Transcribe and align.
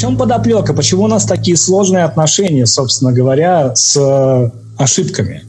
чем 0.00 0.16
подоплека? 0.16 0.72
Почему 0.72 1.04
у 1.04 1.08
нас 1.08 1.24
такие 1.24 1.56
сложные 1.56 2.04
отношения, 2.04 2.66
собственно 2.66 3.12
говоря, 3.12 3.74
с 3.74 3.96
э, 3.96 4.50
ошибками? 4.78 5.44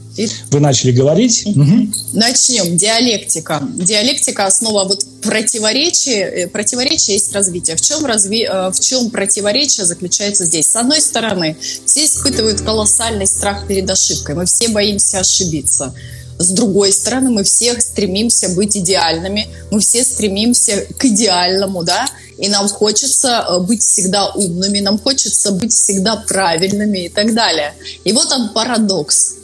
Вы 0.50 0.60
начали 0.60 0.92
говорить. 0.92 1.44
Угу. 1.46 1.88
Начнем. 2.12 2.76
Диалектика. 2.76 3.62
Диалектика 3.62 4.44
основа 4.44 4.84
вот 4.84 5.02
противоречия. 5.22 6.24
Э, 6.24 6.48
противоречие 6.48 7.14
есть 7.14 7.32
развитие. 7.32 7.76
В 7.76 7.80
чем, 7.80 8.04
разви... 8.04 8.44
Э, 8.44 8.70
в 8.70 8.78
чем 8.78 9.10
противоречие 9.10 9.86
заключается 9.86 10.44
здесь? 10.44 10.66
С 10.66 10.76
одной 10.76 11.00
стороны, 11.00 11.56
все 11.86 12.04
испытывают 12.04 12.60
колоссальный 12.60 13.26
страх 13.26 13.66
перед 13.66 13.88
ошибкой. 13.88 14.34
Мы 14.34 14.44
все 14.44 14.68
боимся 14.68 15.20
ошибиться. 15.20 15.94
С 16.42 16.50
другой 16.50 16.92
стороны, 16.92 17.30
мы 17.30 17.44
все 17.44 17.80
стремимся 17.80 18.50
быть 18.50 18.76
идеальными, 18.76 19.48
мы 19.70 19.80
все 19.80 20.04
стремимся 20.04 20.86
к 20.98 21.04
идеальному, 21.04 21.82
да, 21.84 22.06
и 22.38 22.48
нам 22.48 22.68
хочется 22.68 23.44
э, 23.48 23.60
быть 23.60 23.82
всегда 23.82 24.30
умными, 24.30 24.80
нам 24.80 24.98
хочется 24.98 25.52
быть 25.52 25.72
всегда 25.72 26.16
правильными 26.16 27.06
и 27.06 27.08
так 27.08 27.34
далее. 27.34 27.74
И 28.04 28.12
вот 28.12 28.32
он 28.32 28.50
парадокс. 28.52 29.34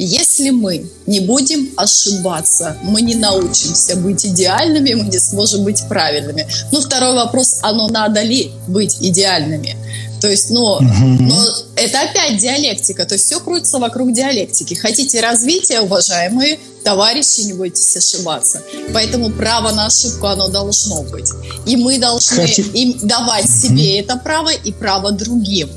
Если 0.00 0.50
мы 0.50 0.88
не 1.06 1.18
будем 1.18 1.70
ошибаться, 1.76 2.76
мы 2.84 3.02
не 3.02 3.16
научимся 3.16 3.96
быть 3.96 4.24
идеальными, 4.24 4.94
мы 4.94 5.08
не 5.08 5.18
сможем 5.18 5.64
быть 5.64 5.82
правильными. 5.88 6.46
Ну, 6.70 6.80
второй 6.80 7.14
вопрос, 7.14 7.58
оно 7.62 7.88
надо 7.88 8.22
ли 8.22 8.52
быть 8.68 8.98
идеальными? 9.00 9.76
То 10.20 10.28
есть, 10.28 10.50
ну, 10.50 10.60
угу. 10.60 10.84
но 10.84 11.44
это 11.76 12.00
опять 12.02 12.38
диалектика, 12.38 13.04
то 13.04 13.14
есть 13.14 13.26
все 13.26 13.40
крутится 13.40 13.78
вокруг 13.78 14.12
диалектики. 14.12 14.74
Хотите 14.74 15.20
развития, 15.20 15.80
уважаемые 15.80 16.58
товарищи, 16.84 17.40
не 17.40 17.52
бойтесь 17.52 17.96
ошибаться. 17.96 18.62
Поэтому 18.92 19.30
право 19.30 19.72
на 19.72 19.86
ошибку, 19.86 20.26
оно 20.26 20.48
должно 20.48 21.02
быть. 21.02 21.30
И 21.66 21.76
мы 21.76 21.98
должны 21.98 22.46
Хотите... 22.46 22.70
им 22.70 22.98
давать 23.02 23.44
угу. 23.44 23.52
себе 23.52 24.00
это 24.00 24.16
право 24.16 24.50
и 24.50 24.72
право 24.72 25.12
другим. 25.12 25.68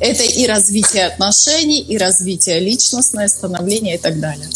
Это 0.00 0.24
и 0.24 0.46
развитие 0.46 1.06
отношений, 1.06 1.80
и 1.80 1.96
развитие 1.96 2.60
личностное, 2.60 3.28
становление 3.28 3.94
и 3.94 3.98
так 3.98 4.20
далее. 4.20 4.48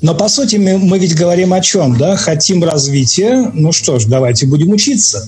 Но 0.00 0.14
по 0.14 0.28
сути 0.28 0.56
мы, 0.56 0.78
мы 0.78 0.98
ведь 0.98 1.16
говорим 1.16 1.52
о 1.52 1.60
чем, 1.60 1.96
да? 1.96 2.16
Хотим 2.16 2.62
развития, 2.62 3.50
ну 3.52 3.72
что 3.72 3.98
ж, 3.98 4.04
давайте 4.06 4.46
будем 4.46 4.70
учиться. 4.70 5.26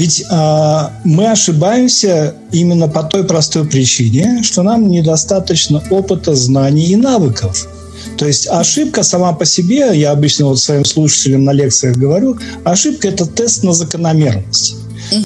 Ведь 0.00 0.24
э, 0.30 0.88
мы 1.04 1.30
ошибаемся 1.30 2.34
именно 2.52 2.88
по 2.88 3.02
той 3.02 3.22
простой 3.22 3.66
причине, 3.66 4.42
что 4.42 4.62
нам 4.62 4.88
недостаточно 4.88 5.82
опыта, 5.90 6.34
знаний 6.34 6.86
и 6.86 6.96
навыков. 6.96 7.68
То 8.16 8.26
есть 8.26 8.46
ошибка 8.46 9.02
сама 9.02 9.34
по 9.34 9.44
себе, 9.44 9.90
я 9.92 10.12
обычно 10.12 10.46
вот 10.46 10.58
своим 10.58 10.86
слушателям 10.86 11.44
на 11.44 11.52
лекциях 11.52 11.98
говорю, 11.98 12.38
ошибка– 12.64 13.08
это 13.10 13.26
тест 13.26 13.62
на 13.62 13.74
закономерность. 13.74 14.76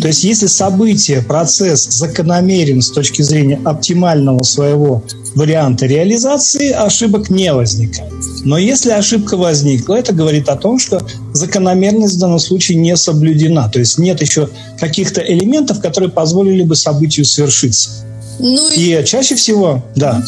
То 0.01 0.09
есть 0.09 0.25
если 0.25 0.49
событие, 0.49 1.23
процесс 1.23 1.85
закономерен 1.85 2.83
с 2.83 2.91
точки 2.91 3.23
зрения 3.23 3.61
оптимального 3.65 4.43
своего 4.43 5.05
варианта 5.35 5.87
реализации, 5.87 6.71
ошибок 6.71 7.31
не 7.31 7.53
возникает. 7.53 8.13
Но 8.45 8.59
если 8.59 8.91
ошибка 8.91 9.37
возникла, 9.37 9.95
это 9.95 10.13
говорит 10.13 10.49
о 10.49 10.57
том, 10.57 10.79
что 10.79 11.01
закономерность 11.33 12.17
в 12.17 12.21
данном 12.21 12.39
случае 12.39 12.79
не 12.79 12.97
соблюдена. 12.97 13.69
То 13.69 13.79
есть 13.79 13.99
нет 13.99 14.21
еще 14.21 14.49
каких-то 14.79 15.21
элементов, 15.21 15.81
которые 15.81 16.11
позволили 16.11 16.63
бы 16.63 16.77
событию 16.77 17.27
свершиться. 17.27 17.91
Ну 18.39 18.71
и... 18.71 19.01
и 19.01 19.05
чаще 19.05 19.35
всего, 19.35 19.83
да, 19.97 20.23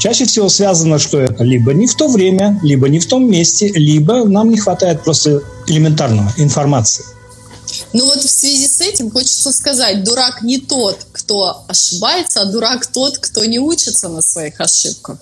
чаще 0.00 0.24
всего 0.24 0.48
связано, 0.48 0.98
что 0.98 1.20
это 1.20 1.44
либо 1.44 1.72
не 1.72 1.86
в 1.86 1.94
то 1.94 2.08
время, 2.08 2.58
либо 2.62 2.88
не 2.88 2.98
в 2.98 3.06
том 3.06 3.30
месте, 3.30 3.68
либо 3.74 4.24
нам 4.24 4.50
не 4.50 4.58
хватает 4.58 5.02
просто 5.02 5.42
элементарного 5.66 6.32
информации. 6.36 7.04
Ну 7.92 8.04
вот 8.04 8.22
в 8.22 8.30
связи 8.30 8.68
с 8.68 8.80
этим 8.80 9.10
хочется 9.10 9.52
сказать, 9.52 10.04
дурак 10.04 10.42
не 10.42 10.58
тот, 10.58 10.98
кто 11.12 11.64
ошибается, 11.68 12.42
а 12.42 12.44
дурак 12.46 12.86
тот, 12.86 13.18
кто 13.18 13.44
не 13.44 13.58
учится 13.58 14.08
на 14.08 14.22
своих 14.22 14.60
ошибках. 14.60 15.18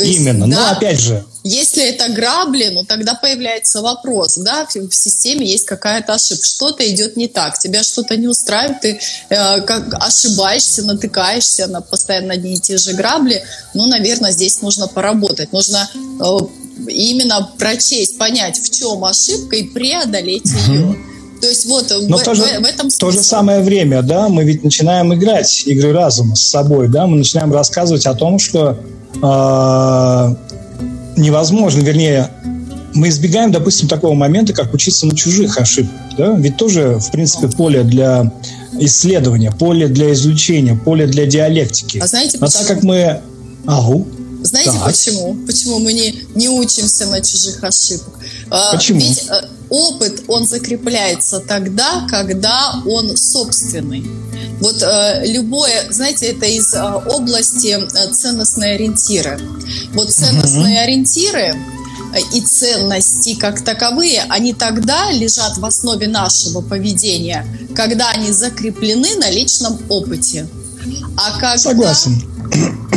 То 0.00 0.04
есть, 0.04 0.20
Именно. 0.20 0.46
Да, 0.46 0.56
Но 0.56 0.70
опять 0.70 0.98
же. 0.98 1.22
Если 1.44 1.84
это 1.84 2.10
грабли, 2.10 2.68
ну 2.72 2.84
тогда 2.84 3.14
появляется 3.14 3.82
вопрос, 3.82 4.36
да, 4.38 4.66
в, 4.66 4.74
в 4.74 4.94
системе 4.94 5.46
есть 5.46 5.66
какая-то 5.66 6.14
ошибка, 6.14 6.44
что-то 6.44 6.90
идет 6.90 7.16
не 7.16 7.28
так, 7.28 7.58
тебя 7.58 7.82
что-то 7.82 8.16
не 8.16 8.26
устраивает, 8.26 8.80
ты 8.80 9.00
э, 9.28 9.60
как 9.62 9.94
ошибаешься, 10.02 10.84
натыкаешься 10.84 11.66
на 11.66 11.82
постоянно 11.82 12.34
одни 12.34 12.54
и 12.54 12.58
те 12.58 12.78
же 12.78 12.94
грабли, 12.94 13.44
ну, 13.74 13.86
наверное, 13.86 14.32
здесь 14.32 14.62
нужно 14.62 14.86
поработать, 14.86 15.52
нужно 15.52 15.90
э, 15.94 16.38
именно 16.88 17.50
прочесть, 17.58 18.16
понять, 18.16 18.58
в 18.58 18.70
чем 18.70 19.04
ошибка 19.04 19.56
и 19.56 19.64
преодолеть 19.64 20.46
угу. 20.46 20.72
ее. 20.72 20.96
То 21.40 21.48
есть 21.48 21.66
вот 21.66 21.92
Но 22.08 22.18
в, 22.18 22.22
тоже, 22.22 22.42
в, 22.42 22.62
в 22.62 22.64
этом 22.64 22.90
смысл. 22.90 22.96
В 22.96 23.00
то 23.00 23.10
же 23.10 23.22
самое 23.22 23.60
время, 23.60 24.02
да, 24.02 24.28
мы 24.28 24.44
ведь 24.44 24.62
начинаем 24.62 25.14
играть 25.14 25.62
игры 25.66 25.92
разума 25.92 26.36
с 26.36 26.42
собой, 26.42 26.88
да, 26.88 27.06
мы 27.06 27.18
начинаем 27.18 27.52
рассказывать 27.52 28.06
о 28.06 28.14
том, 28.14 28.38
что 28.38 28.78
э, 29.16 30.34
невозможно, 31.16 31.80
вернее, 31.80 32.30
мы 32.92 33.08
избегаем, 33.08 33.52
допустим, 33.52 33.88
такого 33.88 34.14
момента, 34.14 34.52
как 34.52 34.74
учиться 34.74 35.06
на 35.06 35.16
чужих 35.16 35.58
ошибках, 35.58 36.00
да, 36.18 36.32
ведь 36.32 36.56
тоже, 36.56 36.98
в 36.98 37.10
принципе, 37.10 37.48
поле 37.48 37.84
для 37.84 38.32
исследования, 38.78 39.52
поле 39.52 39.88
для 39.88 40.12
изучения, 40.12 40.74
поле 40.74 41.06
для 41.06 41.26
диалектики. 41.26 41.98
А 41.98 42.06
знаете, 42.06 42.38
Но 42.40 42.48
так 42.48 42.66
как 42.66 42.82
мы... 42.82 43.20
Ау. 43.66 44.06
Знаете 44.42 44.72
так. 44.72 44.86
почему? 44.86 45.36
Почему 45.46 45.78
мы 45.80 45.92
не, 45.92 46.14
не 46.34 46.48
учимся 46.48 47.06
на 47.06 47.20
чужих 47.20 47.62
ошибках? 47.62 48.14
А, 48.48 48.72
почему? 48.74 49.00
Ведь 49.00 49.26
э, 49.28 49.44
опыт, 49.70 50.24
он 50.28 50.46
закрепляется 50.46 51.40
тогда, 51.40 52.06
когда 52.08 52.82
он 52.86 53.16
собственный. 53.16 54.04
Вот 54.60 54.82
э, 54.82 55.22
любое, 55.26 55.90
знаете, 55.90 56.26
это 56.26 56.46
из 56.46 56.74
э, 56.74 56.82
области 56.82 57.78
э, 57.78 58.12
ценностные 58.12 58.74
ориентиры. 58.74 59.40
Вот 59.94 60.10
ценностные 60.10 60.76
mm-hmm. 60.76 60.82
ориентиры 60.82 61.40
э, 61.40 62.18
и 62.34 62.40
ценности 62.42 63.36
как 63.36 63.64
таковые, 63.64 64.24
они 64.28 64.52
тогда 64.52 65.10
лежат 65.12 65.56
в 65.56 65.64
основе 65.64 66.08
нашего 66.08 66.60
поведения, 66.60 67.46
когда 67.74 68.10
они 68.10 68.30
закреплены 68.32 69.16
на 69.16 69.30
личном 69.30 69.78
опыте. 69.88 70.46
А 71.16 71.38
когда 71.38 71.58
Согласен. 71.58 72.89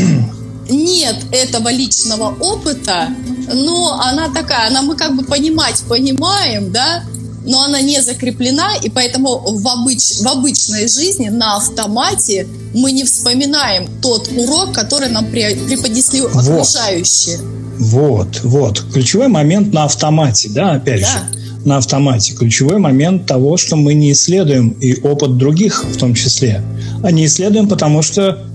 Нет 0.74 1.16
этого 1.32 1.72
личного 1.72 2.36
опыта, 2.40 3.10
но 3.54 4.00
она 4.02 4.30
такая, 4.30 4.68
она 4.68 4.82
мы 4.82 4.96
как 4.96 5.16
бы 5.16 5.24
понимать 5.24 5.82
понимаем, 5.88 6.72
да, 6.72 7.04
но 7.46 7.64
она 7.64 7.82
не 7.82 8.02
закреплена, 8.02 8.76
и 8.82 8.90
поэтому 8.90 9.40
в, 9.40 9.68
обыч, 9.68 10.22
в 10.22 10.28
обычной 10.28 10.88
жизни 10.88 11.30
на 11.30 11.58
автомате 11.58 12.48
мы 12.74 12.92
не 12.92 13.04
вспоминаем 13.04 13.88
тот 14.02 14.30
урок, 14.36 14.74
который 14.74 15.10
нам 15.10 15.26
преподнесли 15.26 16.22
окружающие. 16.22 17.40
Вот, 17.80 18.42
вот. 18.44 18.84
Ключевой 18.94 19.28
момент 19.28 19.74
на 19.74 19.86
автомате, 19.86 20.50
да, 20.50 20.74
опять 20.74 21.02
да. 21.02 21.08
же 21.08 21.44
на 21.66 21.78
автомате. 21.78 22.34
Ключевой 22.34 22.78
момент 22.78 23.26
того, 23.26 23.58
что 23.58 23.76
мы 23.76 23.94
не 23.94 24.12
исследуем 24.12 24.70
и 24.70 25.00
опыт 25.02 25.38
других 25.38 25.84
в 25.84 25.98
том 25.98 26.14
числе. 26.14 26.62
А 27.04 27.12
не 27.12 27.26
исследуем, 27.26 27.68
потому 27.68 28.02
что 28.02 28.46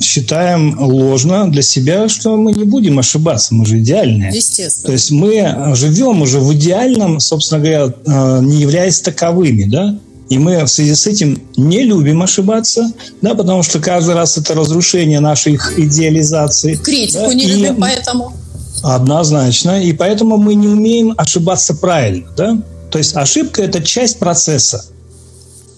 считаем 0.00 0.76
ложно 0.78 1.50
для 1.50 1.62
себя, 1.62 2.08
что 2.08 2.36
мы 2.36 2.52
не 2.52 2.62
будем 2.62 2.98
ошибаться, 2.98 3.54
мы 3.54 3.66
же 3.66 3.78
идеальные. 3.78 4.30
Естественно. 4.32 4.86
То 4.86 4.92
есть 4.92 5.10
мы 5.10 5.74
живем 5.74 6.22
уже 6.22 6.38
в 6.38 6.52
идеальном, 6.54 7.18
собственно 7.18 7.60
говоря, 7.60 7.92
э, 8.06 8.40
не 8.42 8.60
являясь 8.60 9.00
таковыми, 9.00 9.64
да? 9.64 9.98
И 10.28 10.38
мы 10.38 10.62
в 10.64 10.68
связи 10.68 10.94
с 10.94 11.06
этим 11.06 11.42
не 11.56 11.82
любим 11.82 12.22
ошибаться, 12.22 12.92
да, 13.22 13.34
потому 13.34 13.62
что 13.62 13.80
каждый 13.80 14.14
раз 14.14 14.36
это 14.36 14.54
разрушение 14.54 15.20
наших 15.20 15.78
идеализаций. 15.78 16.76
Критику 16.76 17.26
да, 17.26 17.34
не 17.34 17.46
любим, 17.46 17.74
и... 17.74 17.80
поэтому. 17.80 18.32
Однозначно. 18.82 19.82
И 19.82 19.92
поэтому 19.92 20.36
мы 20.36 20.54
не 20.54 20.68
умеем 20.68 21.14
ошибаться 21.16 21.74
правильно, 21.74 22.28
да? 22.36 22.62
То 22.90 22.98
есть 22.98 23.16
ошибка– 23.16 23.62
это 23.64 23.82
часть 23.82 24.18
процесса. 24.18 24.84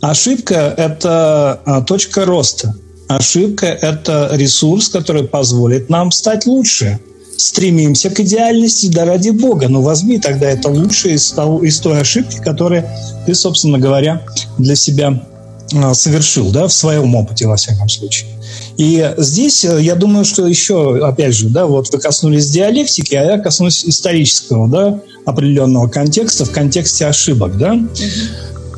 Ошибка– 0.01 0.75
это 0.77 1.61
а, 1.65 1.83
точка 1.83 2.25
роста. 2.25 2.75
Ошибка– 3.11 3.67
это 3.83 4.31
ресурс, 4.33 4.89
который 4.89 5.25
позволит 5.25 5.91
нам 5.91 6.12
стать 6.12 6.47
лучше. 6.47 7.01
Стремимся 7.37 8.09
к 8.09 8.21
идеальности, 8.21 8.87
да 8.87 9.05
ради 9.05 9.31
Бога. 9.31 9.69
Но 9.69 9.83
возьми 9.83 10.21
тогда 10.21 10.49
это 10.49 10.69
лучшее 10.69 11.17
из, 11.17 11.33
того, 11.33 11.65
из 11.65 11.81
той 11.81 12.01
ошибки, 12.01 12.37
которую 12.37 12.85
ты, 13.27 13.35
собственно 13.35 13.81
говоря, 13.81 14.23
для 14.59 14.77
себя 14.77 15.27
а, 15.75 15.93
совершил, 15.95 16.53
да, 16.53 16.69
в 16.69 16.73
своем 16.73 17.12
опыте, 17.17 17.49
во 17.49 17.57
всяком 17.57 17.89
случае. 17.89 18.31
И 18.77 19.12
здесь 19.19 19.65
э, 19.65 19.83
я 19.83 19.97
думаю, 19.97 20.25
что 20.25 20.47
еще, 20.47 21.05
опять 21.05 21.35
же, 21.35 21.49
да, 21.49 21.67
вот 21.67 21.93
вы 21.93 21.99
коснулись 21.99 22.49
диалектики, 22.49 23.17
а 23.17 23.25
я 23.25 23.39
коснусь 23.39 23.85
исторического, 23.85 24.69
да, 24.69 25.01
определенного 25.27 25.89
контекста 25.89 26.45
в 26.45 26.53
контексте 26.53 27.07
ошибок, 27.07 27.59
да. 27.59 27.77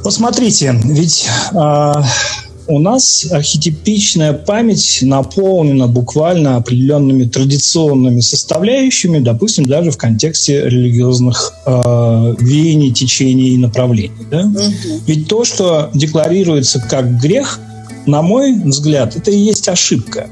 Посмотрите, 0.02 0.75
ведь 0.84 1.26
э, 1.52 1.93
у 2.72 2.78
нас 2.78 3.26
архетипичная 3.30 4.32
память 4.32 5.00
наполнена 5.02 5.88
буквально 5.88 6.56
определенными 6.56 7.24
традиционными 7.24 8.20
составляющими, 8.20 9.19
допустим, 9.19 9.66
даже 9.66 9.90
в 9.90 9.98
контексте 9.98 10.62
религиозных 10.70 11.52
э, 11.66 12.34
веяний, 12.40 12.90
течений 12.90 13.50
и 13.50 13.58
направлений. 13.58 14.12
Да? 14.30 14.46
Угу. 14.46 15.02
Ведь 15.06 15.28
то, 15.28 15.44
что 15.44 15.90
декларируется 15.92 16.80
как 16.80 17.20
грех, 17.20 17.60
на 18.06 18.22
мой 18.22 18.54
взгляд, 18.54 19.16
это 19.16 19.30
и 19.30 19.38
есть 19.38 19.69
ошибка. 19.69 20.28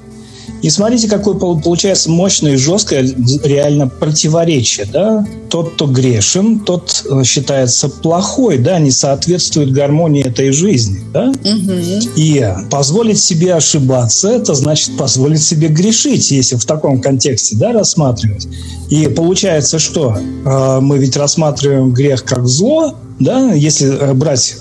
И 0.62 0.68
смотрите, 0.68 1.08
какое 1.08 1.34
получается 1.34 2.10
мощное 2.10 2.52
и 2.52 2.56
жесткое 2.56 3.02
реально 3.42 3.88
противоречие. 3.88 4.86
Да? 4.86 5.26
Тот, 5.48 5.74
кто 5.74 5.86
грешен, 5.86 6.60
тот 6.60 7.04
э, 7.10 7.24
считается 7.24 7.88
плохой, 7.88 8.58
да, 8.58 8.78
не 8.78 8.90
соответствует 8.90 9.72
гармонии 9.72 10.24
этой 10.24 10.52
жизни. 10.52 11.00
Да? 11.12 11.30
Угу. 11.30 12.12
И 12.16 12.46
позволить 12.70 13.18
себе 13.18 13.54
ошибаться, 13.54 14.30
это 14.30 14.54
значит 14.54 14.96
позволить 14.96 15.42
себе 15.42 15.68
грешить, 15.68 16.30
если 16.30 16.56
в 16.56 16.64
таком 16.64 17.00
контексте 17.00 17.56
да, 17.56 17.72
рассматривать. 17.72 18.46
И 18.90 19.06
получается, 19.08 19.78
что 19.78 20.16
э, 20.16 20.80
мы 20.80 20.98
ведь 20.98 21.16
рассматриваем 21.16 21.92
грех 21.92 22.24
как 22.24 22.46
зло, 22.46 22.94
да, 23.18 23.52
если 23.52 23.88
э, 23.88 24.12
брать 24.14 24.56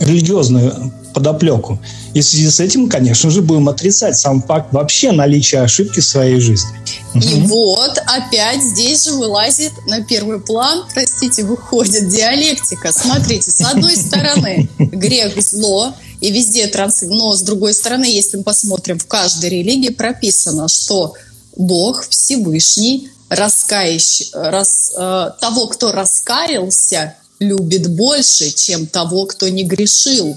религиозную 0.00 0.92
подоплеку. 1.12 1.78
И 2.14 2.20
в 2.20 2.24
связи 2.24 2.50
с 2.50 2.60
этим, 2.60 2.88
конечно 2.88 3.30
же, 3.30 3.42
будем 3.42 3.68
отрицать 3.68 4.16
сам 4.16 4.42
факт 4.42 4.72
вообще 4.72 5.12
наличия 5.12 5.60
ошибки 5.60 6.00
в 6.00 6.04
своей 6.04 6.40
жизни. 6.40 6.70
И 7.14 7.18
угу. 7.18 7.46
вот 7.48 7.98
опять 8.06 8.62
здесь 8.62 9.04
же 9.04 9.12
вылазит 9.12 9.72
на 9.86 10.02
первый 10.02 10.40
план, 10.40 10.84
простите, 10.92 11.44
выходит 11.44 12.08
диалектика. 12.08 12.92
Смотрите, 12.92 13.50
с 13.50 13.60
одной 13.60 13.96
стороны 13.96 14.68
грех 14.78 15.40
зло, 15.40 15.94
и 16.20 16.30
везде 16.30 16.66
транс... 16.66 17.02
Но 17.02 17.34
с 17.34 17.42
другой 17.42 17.74
стороны, 17.74 18.04
если 18.04 18.36
мы 18.38 18.42
посмотрим, 18.42 18.98
в 18.98 19.06
каждой 19.06 19.50
религии 19.50 19.90
прописано, 19.90 20.68
что 20.68 21.14
Бог 21.56 22.06
Всевышний 22.08 23.10
раскающий, 23.30 24.28
рас, 24.32 24.92
э, 24.96 25.30
того, 25.40 25.68
кто 25.68 25.92
раскаялся, 25.92 27.14
любит 27.38 27.88
больше, 27.88 28.50
чем 28.50 28.86
того, 28.86 29.24
кто 29.26 29.48
не 29.48 29.64
грешил. 29.64 30.36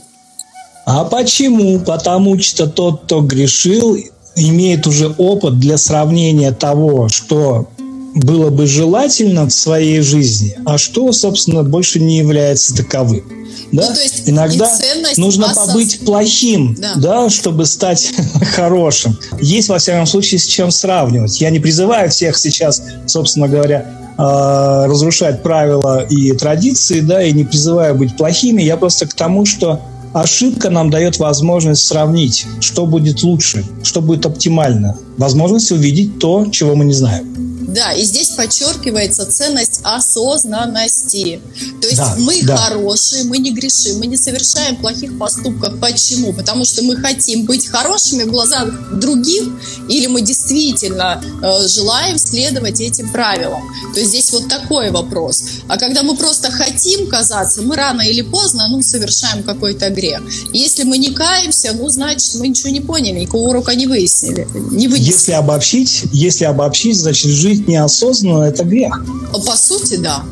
А 0.86 1.06
почему? 1.06 1.80
Потому 1.80 2.40
что 2.40 2.68
тот, 2.68 3.04
кто 3.04 3.22
грешил, 3.22 3.98
имеет 4.36 4.88
уже 4.88 5.14
опыт 5.18 5.60
для 5.60 5.78
сравнения 5.78 6.52
того, 6.52 7.08
что 7.10 7.68
было 8.16 8.50
бы 8.50 8.68
желательно 8.68 9.46
в 9.46 9.52
своей 9.52 10.02
жизни, 10.02 10.56
а 10.66 10.78
что, 10.78 11.12
собственно, 11.12 11.64
больше 11.64 12.00
не 12.00 12.18
является 12.18 12.76
таковым. 12.76 13.24
Да? 13.72 13.88
Ну, 13.90 13.96
то 13.96 14.02
есть 14.02 14.24
Иногда 14.30 14.72
нужно 15.18 15.48
осоз... 15.50 15.68
побыть 15.68 16.00
плохим, 16.06 16.76
да. 16.78 16.94
Да, 16.96 17.30
чтобы 17.30 17.66
стать 17.66 18.12
хорошим. 18.56 19.18
Есть, 19.42 19.70
во 19.70 19.80
всяком 19.80 20.06
случае, 20.06 20.40
с 20.40 20.46
чем 20.46 20.70
сравнивать. 20.70 21.42
Я 21.42 21.50
не 21.50 21.60
призываю 21.60 22.12
всех 22.12 22.38
сейчас, 22.38 22.84
собственно 23.08 23.48
говоря, 23.48 23.86
а, 24.18 24.86
разрушать 24.86 25.42
правила 25.42 26.06
и 26.08 26.34
традиции, 26.34 27.00
да, 27.00 27.24
и 27.24 27.32
не 27.32 27.46
призываю 27.46 27.96
быть 27.96 28.16
плохими. 28.16 28.62
Я 28.62 28.78
просто 28.78 29.08
к 29.08 29.14
тому, 29.16 29.46
что 29.46 29.82
Ошибка 30.14 30.70
нам 30.70 30.92
дает 30.92 31.18
возможность 31.18 31.88
сравнить, 31.88 32.46
что 32.60 32.86
будет 32.86 33.24
лучше, 33.24 33.66
что 33.82 34.00
будет 34.00 34.28
оптимально. 34.28 34.96
Возможность 35.18 35.72
увидеть 35.72 36.20
то, 36.20 36.46
чего 36.52 36.76
мы 36.76 36.86
не 36.86 36.94
знаем. 36.94 37.53
Да, 37.74 37.92
и 37.92 38.04
здесь 38.04 38.30
подчеркивается 38.30 39.26
ценность 39.26 39.80
осознанности. 39.84 41.42
То 41.82 41.88
есть 41.88 41.98
да, 41.98 42.16
мы 42.20 42.42
да. 42.44 42.56
хорошие, 42.56 43.24
мы 43.24 43.40
не 43.40 43.52
грешим, 43.52 44.00
мы 44.00 44.06
не 44.06 44.18
совершаем 44.18 44.76
плохих 44.76 45.18
поступков. 45.18 45.80
Почему? 45.80 46.34
Потому 46.34 46.66
что 46.66 46.84
мы 46.84 46.98
хотим 46.98 47.46
быть 47.46 47.68
хорошими 47.68 48.24
в 48.24 48.32
глазах 48.32 49.00
других, 49.00 49.44
или 49.90 50.06
мы 50.08 50.22
действительно 50.22 51.22
э, 51.24 51.68
желаем 51.68 52.18
следовать 52.20 52.80
этим 52.80 53.12
правилам. 53.12 53.64
То 53.94 54.00
есть 54.00 54.12
здесь 54.12 54.32
вот 54.32 54.48
такой 54.48 54.92
вопрос. 54.92 55.44
А 55.68 55.78
когда 55.78 56.04
мы 56.04 56.16
просто 56.16 56.52
хотим 56.52 57.08
казаться, 57.08 57.64
мы 57.64 57.76
рано 57.76 58.02
или 58.02 58.22
поздно 58.22 58.68
ну, 58.68 58.82
совершаем 58.84 59.44
какой-то 59.44 59.90
грех. 59.90 60.22
Если 60.54 60.84
мы 60.84 60.98
не 60.98 61.10
каемся, 61.10 61.74
ну, 61.74 61.90
значит, 61.90 62.36
мы 62.36 62.48
ничего 62.50 62.70
не 62.70 62.82
поняли, 62.82 63.22
никакого 63.22 63.50
урока 63.50 63.74
не 63.74 63.88
выяснили. 63.88 64.48
Не 64.72 64.86
Если 64.86 65.32
обобщить, 65.32 66.04
если 66.12 66.46
обобщить, 66.46 66.98
значит, 66.98 67.32
жизнь 67.32 67.63
жить 67.64 67.68
неосознанно– 67.68 68.44
это 68.46 68.64
грех. 68.64 69.06
По 69.32 69.56
сути, 69.58 69.96
да. 69.96 70.24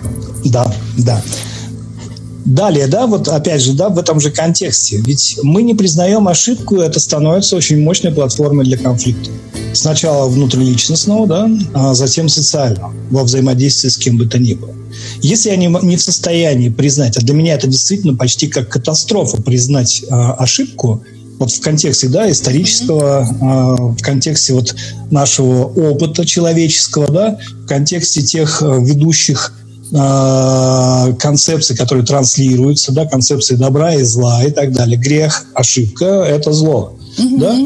Да, 0.46 0.74
да. 0.98 1.22
Далее, 2.46 2.88
да, 2.88 3.06
вот 3.06 3.28
опять 3.28 3.62
же, 3.62 3.74
да, 3.74 3.90
в 3.90 4.00
этом 4.00 4.20
же 4.20 4.32
контексте. 4.32 4.98
Ведь 4.98 5.38
мы 5.44 5.62
не 5.62 5.76
признаем 5.76 6.28
ошибку, 6.28 6.78
это 6.78 7.00
становится 7.00 7.56
очень 7.56 7.80
мощной 7.82 8.12
платформой 8.12 8.66
для 8.66 8.78
конфликта. 8.78 9.30
Сначала 9.74 10.28
внутриличностного, 10.28 11.28
да, 11.28 11.50
а 11.74 11.94
затем 11.94 12.30
социального, 12.30 12.94
во 13.12 13.24
взаимодействии 13.24 13.90
с 13.90 13.98
кем 13.98 14.18
бы 14.18 14.26
то 14.26 14.40
ни 14.40 14.54
было. 14.54 14.74
Если 15.22 15.50
я 15.50 15.56
не, 15.56 15.68
не 15.84 15.96
в 15.96 16.02
состоянии 16.02 16.70
признать, 16.70 17.16
а 17.16 17.22
для 17.22 17.34
меня 17.34 17.54
это 17.54 17.68
действительно 17.68 18.16
почти 18.16 18.48
как 18.48 18.70
катастрофа 18.70 19.42
признать 19.42 20.04
э, 20.04 20.08
ошибку, 20.10 21.04
вот 21.42 21.52
в 21.52 21.60
контексте 21.60 22.08
да, 22.08 22.30
исторического, 22.30 23.28
mm-hmm. 23.28 23.98
в 23.98 24.02
контексте 24.02 24.54
вот 24.54 24.76
нашего 25.10 25.66
опыта 25.66 26.24
человеческого, 26.24 27.12
да, 27.12 27.40
в 27.64 27.68
контексте 27.68 28.22
тех 28.22 28.62
э, 28.62 28.80
ведущих 28.80 29.54
э, 29.92 31.14
концепций, 31.18 31.76
которые 31.76 32.06
транслируются, 32.06 32.92
да, 32.92 33.08
концепции 33.08 33.56
добра 33.56 33.96
и 33.96 34.04
зла 34.04 34.44
и 34.44 34.52
так 34.52 34.72
далее. 34.72 34.98
Грех, 34.98 35.46
ошибка– 35.56 36.06
это 36.30 36.54
зло. 36.54 36.94
Mm-hmm. 37.18 37.40
Да? 37.40 37.58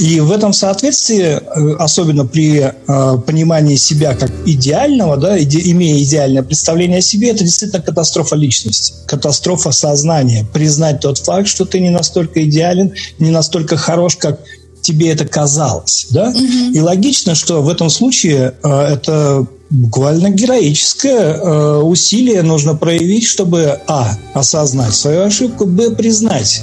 И 0.00 0.18
в 0.20 0.32
этом 0.32 0.54
соответствии, 0.54 1.22
э, 1.22 1.76
особенно 1.78 2.24
при 2.24 2.58
э, 2.60 3.18
понимании 3.26 3.76
себя 3.76 4.14
как 4.14 4.30
идеального, 4.46 5.18
да, 5.18 5.38
иде, 5.38 5.60
имея 5.72 6.02
идеальное 6.02 6.42
представление 6.42 6.98
о 6.98 7.02
себе, 7.02 7.30
это 7.30 7.44
действительно 7.44 7.82
катастрофа 7.82 8.34
личности, 8.34 8.94
катастрофа 9.06 9.72
сознания. 9.72 10.46
Признать 10.54 11.00
тот 11.00 11.18
факт, 11.18 11.48
что 11.48 11.66
ты 11.66 11.80
не 11.80 11.90
настолько 11.90 12.42
идеален, 12.44 12.94
не 13.18 13.30
настолько 13.30 13.76
хорош, 13.76 14.16
как 14.16 14.40
тебе 14.80 15.10
это 15.10 15.26
казалось. 15.26 16.06
Да? 16.10 16.30
Угу. 16.30 16.72
И 16.74 16.80
логично, 16.80 17.34
что 17.34 17.60
в 17.60 17.68
этом 17.68 17.90
случае 17.90 18.54
э, 18.62 18.68
это 18.70 19.46
буквально 19.68 20.30
героическое 20.30 21.34
э, 21.34 21.76
усилие 21.82 22.42
нужно 22.42 22.74
проявить, 22.74 23.26
чтобы 23.26 23.78
а. 23.86 24.16
осознать 24.32 24.94
свою 24.94 25.22
ошибку, 25.22 25.66
б. 25.66 25.90
признать. 25.90 26.62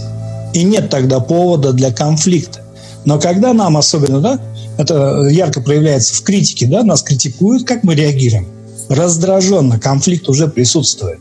И 0.54 0.64
нет 0.64 0.90
тогда 0.90 1.20
повода 1.20 1.72
для 1.72 1.92
конфликта. 1.92 2.67
Но 3.08 3.18
когда 3.22 3.54
нам 3.54 3.78
особенно, 3.78 4.20
да, 4.20 4.38
это 4.78 5.30
ярко 5.32 5.62
проявляется 5.62 6.14
в 6.14 6.24
критике, 6.24 6.66
да, 6.66 6.84
нас 6.84 7.02
критикуют, 7.02 7.66
как 7.66 7.86
мы 7.86 7.96
реагируем? 7.96 8.48
Раздраженно, 8.90 9.80
конфликт 9.80 10.28
уже 10.28 10.50
присутствует. 10.50 11.18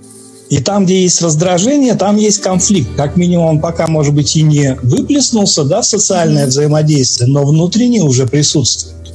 И 0.51 0.59
там, 0.59 0.85
где 0.85 1.01
есть 1.03 1.23
раздражение, 1.23 1.95
там 1.95 2.17
есть 2.17 2.41
конфликт. 2.41 2.89
Как 2.97 3.17
минимум, 3.17 3.47
он 3.47 3.61
пока, 3.61 3.87
может 3.87 4.15
быть, 4.15 4.35
и 4.35 4.43
не 4.43 4.77
выплеснулся, 4.83 5.63
да, 5.63 5.81
в 5.81 5.87
социальное 5.87 6.49
взаимодействие, 6.49 7.29
но 7.29 7.45
внутренне 7.45 8.03
уже 8.03 8.27
присутствует. 8.27 9.06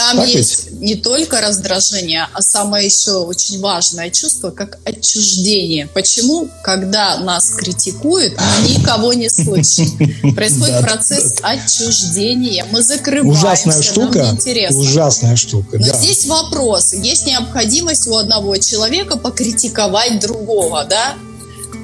Там 0.00 0.16
так 0.16 0.28
есть 0.28 0.70
ведь? 0.70 0.80
не 0.80 0.94
только 0.94 1.42
раздражение, 1.42 2.26
а 2.32 2.40
самое 2.40 2.86
еще 2.86 3.12
очень 3.18 3.60
важное 3.60 4.10
чувство, 4.10 4.50
как 4.50 4.78
отчуждение. 4.84 5.88
Почему, 5.88 6.48
когда 6.64 7.18
нас 7.18 7.50
критикуют, 7.50 8.34
мы 8.38 8.68
никого 8.68 9.12
не 9.12 9.28
слышим? 9.28 10.34
Происходит 10.34 10.80
процесс 10.80 11.34
отчуждения. 11.42 12.64
Мы 12.70 12.82
закрываемся, 12.82 13.40
Ужасная 13.40 13.82
штука. 13.82 14.38
Ужасная 14.70 15.36
штука. 15.36 15.78
Но 15.78 15.84
здесь 15.84 16.24
вопрос. 16.26 16.94
Есть 16.94 17.26
необходимость 17.26 18.06
у 18.06 18.16
одного 18.16 18.56
человека 18.56 19.18
покритиковать 19.18 20.18
другого, 20.20 20.84
да? 20.84 21.14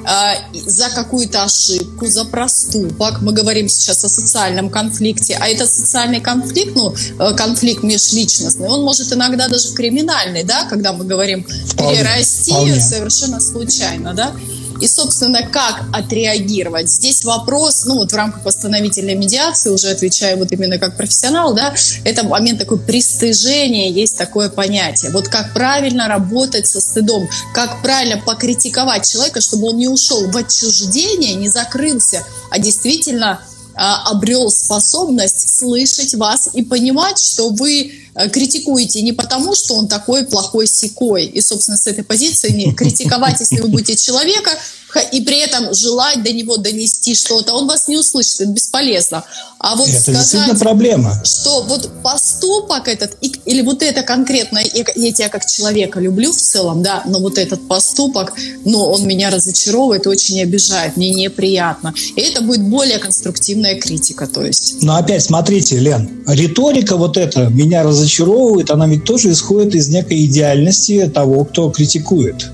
А, 0.09 0.37
за 0.53 0.89
какую-то 0.91 1.43
ошибку, 1.43 2.07
за 2.07 2.25
проступок. 2.25 3.23
Мы 3.23 3.33
говорим 3.33 3.69
сейчас 3.69 4.05
о 4.05 4.09
социальном 4.09 4.71
конфликте, 4.71 5.37
а 5.41 5.49
этот 5.49 5.69
социальный 5.69 6.21
конфликт, 6.21 6.77
ну, 6.77 6.95
э, 6.95 7.35
конфликт 7.35 7.83
межличностный, 7.83 8.69
он 8.69 8.85
может 8.85 9.13
иногда 9.13 9.49
даже 9.49 9.75
криминальный, 9.75 10.45
да, 10.45 10.65
когда 10.71 10.93
мы 10.93 11.05
говорим 11.05 11.43
перерасти 11.77 12.81
совершенно 12.81 13.41
случайно, 13.41 14.15
да. 14.15 14.33
И, 14.81 14.89
собственно, 14.89 15.47
как 15.47 15.83
отреагировать? 15.93 16.91
Здесь 16.91 17.25
вопрос, 17.25 17.85
ну 17.87 17.97
вот 17.97 18.13
в 18.13 18.17
рамках 18.17 18.45
восстановительной 18.45 19.15
медиации, 19.15 19.71
уже 19.71 19.89
отвечаю 19.89 20.39
вот 20.39 20.53
именно 20.53 20.79
как 20.79 20.97
профессионал, 20.97 21.55
да, 21.55 21.75
это 22.05 22.25
момент 22.25 22.59
такой 22.59 22.79
пристыжения, 22.79 23.91
есть 23.91 24.17
такое 24.17 24.49
понятие. 24.49 25.11
Вот 25.13 25.29
как 25.29 25.53
правильно 25.53 26.09
работать 26.09 26.67
со 26.67 26.81
стыдом, 26.81 27.29
как 27.55 27.83
правильно 27.83 28.21
покритиковать 28.21 29.09
человека, 29.09 29.41
чтобы 29.41 29.69
он 29.69 29.77
не 29.77 29.89
ушел 29.89 30.31
в 30.31 30.37
отчуждение, 30.37 31.35
не 31.35 31.49
закрылся, 31.49 32.23
а 32.51 32.59
действительно 32.59 33.41
а, 33.79 34.11
обрел 34.11 34.51
способность 34.51 35.46
слышать 35.57 36.15
вас 36.15 36.49
и 36.53 36.63
понимать, 36.63 37.19
что 37.19 37.51
вы 37.51 37.93
э, 38.15 38.29
критикуете 38.31 39.03
не 39.03 39.13
потому, 39.13 39.55
что 39.55 39.75
он 39.75 39.89
такой 39.89 40.25
плохой 40.25 40.67
секой. 40.67 41.27
И, 41.27 41.41
собственно, 41.41 41.77
с 41.77 41.87
этой 41.87 42.05
позиции 42.05 42.51
не 42.51 42.75
критиковать, 42.75 43.41
если 43.41 43.61
вы 43.61 43.69
будете 43.69 43.97
человека 43.97 44.51
и 45.01 45.21
при 45.21 45.39
этом 45.39 45.75
желать 45.75 46.23
до 46.23 46.33
него 46.33 46.57
донести 46.57 47.15
что-то, 47.15 47.55
он 47.55 47.67
вас 47.67 47.89
не 47.89 47.97
услышит, 47.97 48.41
это 48.41 48.51
бесполезно. 48.51 49.25
А 49.59 49.75
вот 49.75 49.89
это 49.89 50.01
сказать, 50.01 50.21
действительно 50.21 50.59
проблема. 50.59 51.21
Что 51.25 51.63
вот 51.63 51.91
поступок 52.03 52.89
этот, 52.89 53.17
или 53.21 53.63
вот 53.63 53.83
это 53.83 54.03
конкретно, 54.03 54.59
я, 54.59 54.85
я 54.95 55.13
тебя 55.13 55.29
как 55.29 55.47
человека 55.47 55.99
люблю 55.99 56.33
в 56.33 56.37
целом, 56.37 56.83
да, 56.83 57.03
но 57.07 57.21
вот 57.21 57.39
этот 57.39 57.67
поступок, 57.67 58.35
ну, 58.65 58.81
он 58.81 59.07
меня 59.07 59.31
разочаровывает, 59.31 60.07
очень 60.07 60.41
обижает, 60.43 60.97
мне 60.97 61.11
неприятно. 61.11 61.95
И 62.17 62.21
это 62.21 62.43
будет 62.43 62.63
более 62.63 62.99
конструктивная 62.99 63.81
критика, 63.81 64.27
то 64.27 64.45
есть. 64.45 64.83
Но 64.83 64.97
опять 64.97 65.25
смотрите, 65.25 65.79
Лен, 65.79 66.25
риторика 66.27 66.97
вот 66.97 67.17
эта 67.17 67.49
меня 67.49 67.83
разочаровывает, 67.83 68.71
она 68.71 68.87
ведь 68.87 69.05
тоже 69.05 69.33
исходит 69.33 69.75
из 69.75 69.89
некой 69.89 70.27
идеальности 70.27 71.11
того, 71.13 71.45
кто 71.45 71.71
критикует. 71.71 72.47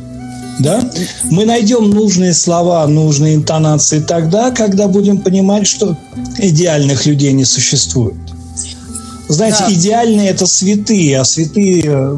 Да? 0.62 0.81
Мы 1.25 1.45
найдем 1.45 1.90
нужные 1.90 2.35
слова, 2.35 2.87
нужные 2.87 3.35
интонации 3.35 4.00
тогда, 4.00 4.50
когда 4.50 4.88
будем 4.88 5.19
понимать, 5.19 5.66
что 5.66 5.97
идеальных 6.38 7.07
людей 7.07 7.33
не 7.33 7.45
существует. 7.45 8.16
Знаете, 9.33 9.65
да. 9.67 9.73
идеальные 9.73 10.29
это 10.31 10.47
святые, 10.47 11.21
а 11.21 11.25
святые 11.25 11.83
э, 11.85 12.17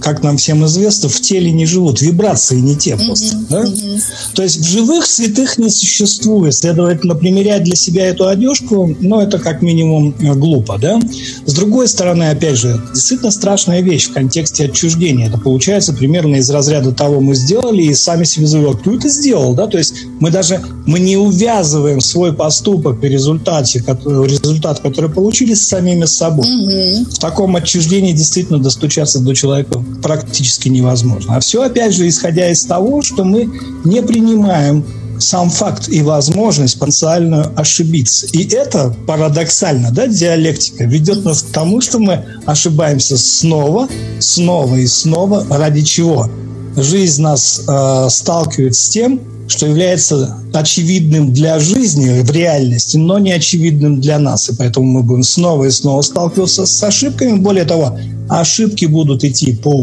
как 0.00 0.22
нам 0.22 0.36
всем 0.36 0.64
известно, 0.66 1.08
в 1.08 1.20
теле 1.20 1.52
не 1.52 1.66
живут, 1.66 2.00
вибрации 2.00 2.58
не 2.58 2.74
те 2.74 2.96
просто. 2.96 3.36
Mm-hmm. 3.36 3.46
Да? 3.48 3.64
Mm-hmm. 3.64 4.00
То 4.34 4.42
есть 4.42 4.58
в 4.58 4.64
живых 4.64 5.06
святых 5.06 5.58
не 5.58 5.70
существует. 5.70 6.54
Следовательно, 6.54 7.14
примерять 7.14 7.64
для 7.64 7.76
себя 7.76 8.06
эту 8.06 8.26
одежку, 8.26 8.94
ну, 9.00 9.20
это 9.20 9.38
как 9.38 9.62
минимум 9.62 10.14
э, 10.20 10.34
глупо. 10.34 10.78
Да? 10.78 11.00
С 11.44 11.52
другой 11.52 11.88
стороны, 11.88 12.30
опять 12.30 12.56
же, 12.56 12.80
действительно 12.94 13.30
страшная 13.30 13.82
вещь 13.82 14.08
в 14.08 14.12
контексте 14.12 14.64
отчуждения. 14.64 15.28
Это 15.28 15.38
получается 15.38 15.92
примерно 15.92 16.36
из 16.36 16.50
разряда 16.50 16.92
того 16.92 17.20
мы 17.20 17.34
сделали 17.34 17.82
и 17.82 17.94
сами 17.94 18.24
себе 18.24 18.46
заявляем, 18.46 18.78
кто 18.78 18.94
это 18.94 19.08
сделал. 19.08 19.54
Да? 19.54 19.66
То 19.66 19.78
есть 19.78 19.94
мы 20.18 20.30
даже 20.30 20.60
мы 20.86 20.98
не 20.98 21.16
увязываем 21.16 22.00
свой 22.00 22.32
поступок 22.32 23.04
и 23.04 23.08
результате, 23.08 23.80
результат, 23.80 24.80
который 24.80 25.10
получили, 25.10 25.54
с 25.54 25.66
самими 25.66 26.06
собой. 26.06 26.29
Mm-hmm. 26.38 27.14
В 27.14 27.18
таком 27.18 27.56
отчуждении 27.56 28.12
действительно 28.12 28.58
достучаться 28.58 29.20
до 29.20 29.34
человека 29.34 29.82
практически 30.02 30.68
невозможно. 30.68 31.36
А 31.36 31.40
все, 31.40 31.62
опять 31.62 31.94
же, 31.94 32.08
исходя 32.08 32.50
из 32.50 32.64
того, 32.64 33.02
что 33.02 33.24
мы 33.24 33.50
не 33.84 34.02
принимаем 34.02 34.84
сам 35.20 35.50
факт 35.50 35.88
и 35.88 36.02
возможность 36.02 36.78
потенциально 36.78 37.52
ошибиться. 37.56 38.26
И 38.32 38.48
это 38.54 38.94
парадоксально, 39.06 39.90
да, 39.90 40.06
диалектика 40.06 40.84
ведет 40.84 41.24
нас 41.24 41.42
к 41.42 41.52
тому, 41.52 41.80
что 41.80 41.98
мы 41.98 42.24
ошибаемся 42.46 43.18
снова, 43.18 43.88
снова 44.18 44.76
и 44.76 44.86
снова. 44.86 45.46
Ради 45.50 45.82
чего? 45.82 46.30
Жизнь 46.76 47.22
нас 47.22 47.62
э, 47.66 48.06
сталкивает 48.08 48.74
с 48.74 48.88
тем, 48.88 49.20
что 49.50 49.66
является 49.66 50.36
очевидным 50.52 51.32
для 51.32 51.58
жизни 51.58 52.22
в 52.22 52.30
реальности, 52.30 52.96
но 52.96 53.18
не 53.18 53.32
очевидным 53.32 54.00
для 54.00 54.18
нас. 54.18 54.48
И 54.48 54.54
поэтому 54.54 54.86
мы 54.86 55.02
будем 55.02 55.22
снова 55.22 55.64
и 55.64 55.70
снова 55.70 56.02
сталкиваться 56.02 56.66
с 56.66 56.82
ошибками. 56.82 57.38
Более 57.38 57.64
того, 57.64 57.98
ошибки 58.28 58.84
будут 58.84 59.24
идти 59.24 59.52
по, 59.56 59.74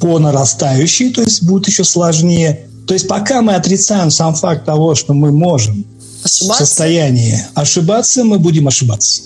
по 0.00 0.18
нарастающей, 0.18 1.12
то 1.12 1.22
есть 1.22 1.42
будет 1.42 1.68
еще 1.68 1.84
сложнее. 1.84 2.66
То 2.86 2.94
есть 2.94 3.06
пока 3.06 3.42
мы 3.42 3.54
отрицаем 3.54 4.10
сам 4.10 4.34
факт 4.34 4.64
того, 4.64 4.94
что 4.94 5.12
мы 5.12 5.30
можем 5.30 5.84
ошибаться? 6.24 6.64
в 6.64 6.66
состоянии 6.66 7.44
ошибаться, 7.54 8.24
мы 8.24 8.38
будем 8.38 8.66
ошибаться. 8.66 9.22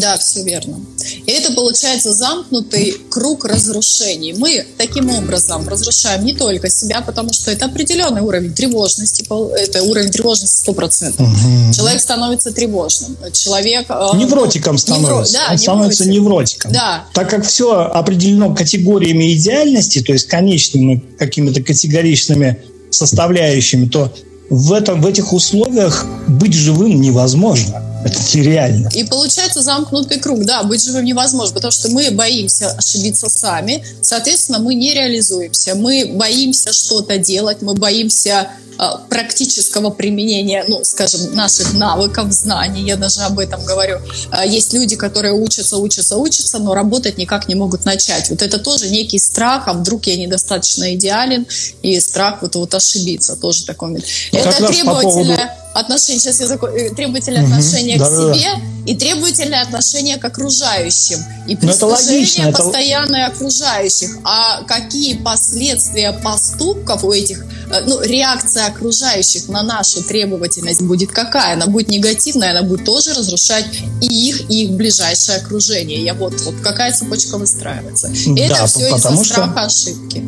Да, 0.00 0.18
все 0.18 0.42
верно. 0.42 0.80
И 1.26 1.30
это 1.30 1.52
получается 1.52 2.12
замкнутый 2.12 2.96
круг 3.08 3.44
разрушений. 3.44 4.34
Мы 4.34 4.66
таким 4.76 5.10
образом 5.10 5.68
разрушаем 5.68 6.24
не 6.24 6.34
только 6.34 6.70
себя, 6.70 7.00
потому 7.00 7.32
что 7.32 7.50
это 7.50 7.66
определенный 7.66 8.20
уровень 8.20 8.52
тревожности, 8.52 9.24
это 9.58 9.82
уровень 9.82 10.10
тревожности 10.10 10.68
100%. 10.68 11.14
Угу. 11.14 11.72
Человек 11.74 12.00
становится 12.00 12.52
тревожным. 12.52 13.16
Человек... 13.32 13.86
Э, 13.88 14.10
невротиком 14.16 14.78
становится. 14.78 15.32
Невро... 15.32 15.46
Да, 15.46 15.52
Он 15.52 15.58
становится 15.58 16.08
невротиком. 16.08 16.72
Да. 16.72 17.04
Так 17.12 17.30
как 17.30 17.44
все 17.46 17.72
определено 17.72 18.54
категориями 18.54 19.32
идеальности, 19.34 20.02
то 20.02 20.12
есть 20.12 20.26
конечными 20.26 21.02
какими-то 21.18 21.62
категоричными 21.62 22.62
составляющими, 22.90 23.86
то 23.86 24.12
в, 24.50 24.72
этом, 24.72 25.00
в 25.00 25.06
этих 25.06 25.32
условиях 25.32 26.06
быть 26.28 26.54
живым 26.54 27.00
невозможно. 27.00 27.82
Это 28.06 28.20
нереально. 28.36 28.88
И 28.94 29.04
получается 29.04 29.62
замкнутый 29.62 30.18
круг. 30.20 30.44
Да, 30.44 30.62
быть 30.62 30.82
живым 30.82 31.04
невозможно, 31.04 31.54
потому 31.54 31.72
что 31.72 31.88
мы 31.88 32.10
боимся 32.10 32.70
ошибиться 32.70 33.28
сами. 33.28 33.84
Соответственно, 34.02 34.58
мы 34.58 34.74
не 34.74 34.94
реализуемся. 34.94 35.74
Мы 35.74 36.12
боимся 36.14 36.72
что-то 36.72 37.18
делать, 37.18 37.62
мы 37.62 37.74
боимся 37.74 38.48
а, 38.78 38.98
практического 38.98 39.90
применения, 39.90 40.64
ну, 40.68 40.84
скажем, 40.84 41.34
наших 41.34 41.72
навыков, 41.72 42.30
знаний, 42.30 42.82
я 42.86 42.96
даже 42.96 43.20
об 43.22 43.38
этом 43.38 43.64
говорю. 43.64 43.98
А, 44.30 44.44
есть 44.44 44.72
люди, 44.74 44.96
которые 44.96 45.32
учатся, 45.32 45.78
учатся, 45.78 46.16
учатся, 46.16 46.58
но 46.58 46.74
работать 46.74 47.16
никак 47.16 47.48
не 47.48 47.54
могут 47.54 47.84
начать. 47.84 48.28
Вот 48.30 48.42
это 48.42 48.58
тоже 48.58 48.90
некий 48.90 49.18
страх, 49.18 49.64
а 49.66 49.72
вдруг 49.72 50.06
я 50.06 50.16
недостаточно 50.16 50.94
идеален, 50.94 51.46
и 51.82 51.98
страх 52.00 52.42
вот, 52.42 52.54
вот 52.54 52.74
ошибиться 52.74 53.36
тоже 53.36 53.64
такой. 53.64 53.90
Ну, 53.90 53.98
это 54.32 54.66
требовательное 54.66 55.65
отношение, 55.80 56.20
сейчас 56.20 56.40
я 56.40 56.46
закон, 56.46 56.70
э, 56.70 56.90
требовательное 56.90 57.42
угу, 57.42 57.52
отношение 57.52 57.98
да, 57.98 58.06
к 58.06 58.08
себе 58.08 58.48
да. 58.54 58.90
и 58.90 58.96
требовательное 58.96 59.62
отношение 59.62 60.16
к 60.16 60.24
окружающим. 60.24 61.18
И 61.46 61.54
ну, 61.54 61.60
прислушивание 61.60 62.52
постоянное 62.52 63.26
это... 63.26 63.36
окружающих. 63.36 64.18
А 64.24 64.62
какие 64.62 65.14
последствия 65.14 66.12
поступков 66.12 67.04
у 67.04 67.12
этих, 67.12 67.44
э, 67.70 67.80
ну, 67.86 68.00
реакция 68.00 68.66
окружающих 68.66 69.48
на 69.48 69.62
нашу 69.62 70.02
требовательность 70.02 70.82
будет 70.82 71.12
какая? 71.12 71.54
Она 71.54 71.66
будет 71.66 71.88
негативная, 71.88 72.50
она 72.50 72.62
будет 72.62 72.84
тоже 72.84 73.12
разрушать 73.14 73.66
и 74.00 74.06
их, 74.06 74.50
и 74.50 74.64
их 74.64 74.70
ближайшее 74.70 75.38
окружение. 75.38 76.02
Я 76.04 76.14
вот, 76.14 76.40
вот 76.42 76.54
какая 76.62 76.92
цепочка 76.92 77.38
выстраивается. 77.38 78.08
И 78.08 78.34
да, 78.34 78.44
это 78.44 78.66
все 78.66 78.96
из-за 78.96 79.16
страха 79.24 79.62
ошибки. 79.62 80.24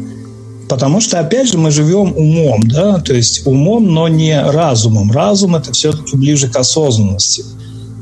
Потому 0.68 1.00
что, 1.00 1.18
опять 1.18 1.48
же, 1.48 1.58
мы 1.58 1.70
живем 1.70 2.12
умом, 2.16 2.62
да, 2.68 3.00
то 3.00 3.14
есть 3.14 3.46
умом, 3.46 3.92
но 3.92 4.08
не 4.08 4.38
разумом. 4.40 5.10
Разум– 5.10 5.56
это 5.56 5.72
все-таки 5.72 6.16
ближе 6.16 6.48
к 6.48 6.56
осознанности. 6.56 7.44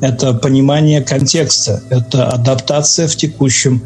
Это 0.01 0.35
понимание 0.35 1.01
контекста, 1.01 1.83
это 1.91 2.29
адаптация 2.29 3.09
в 3.09 3.17
текущем 3.17 3.83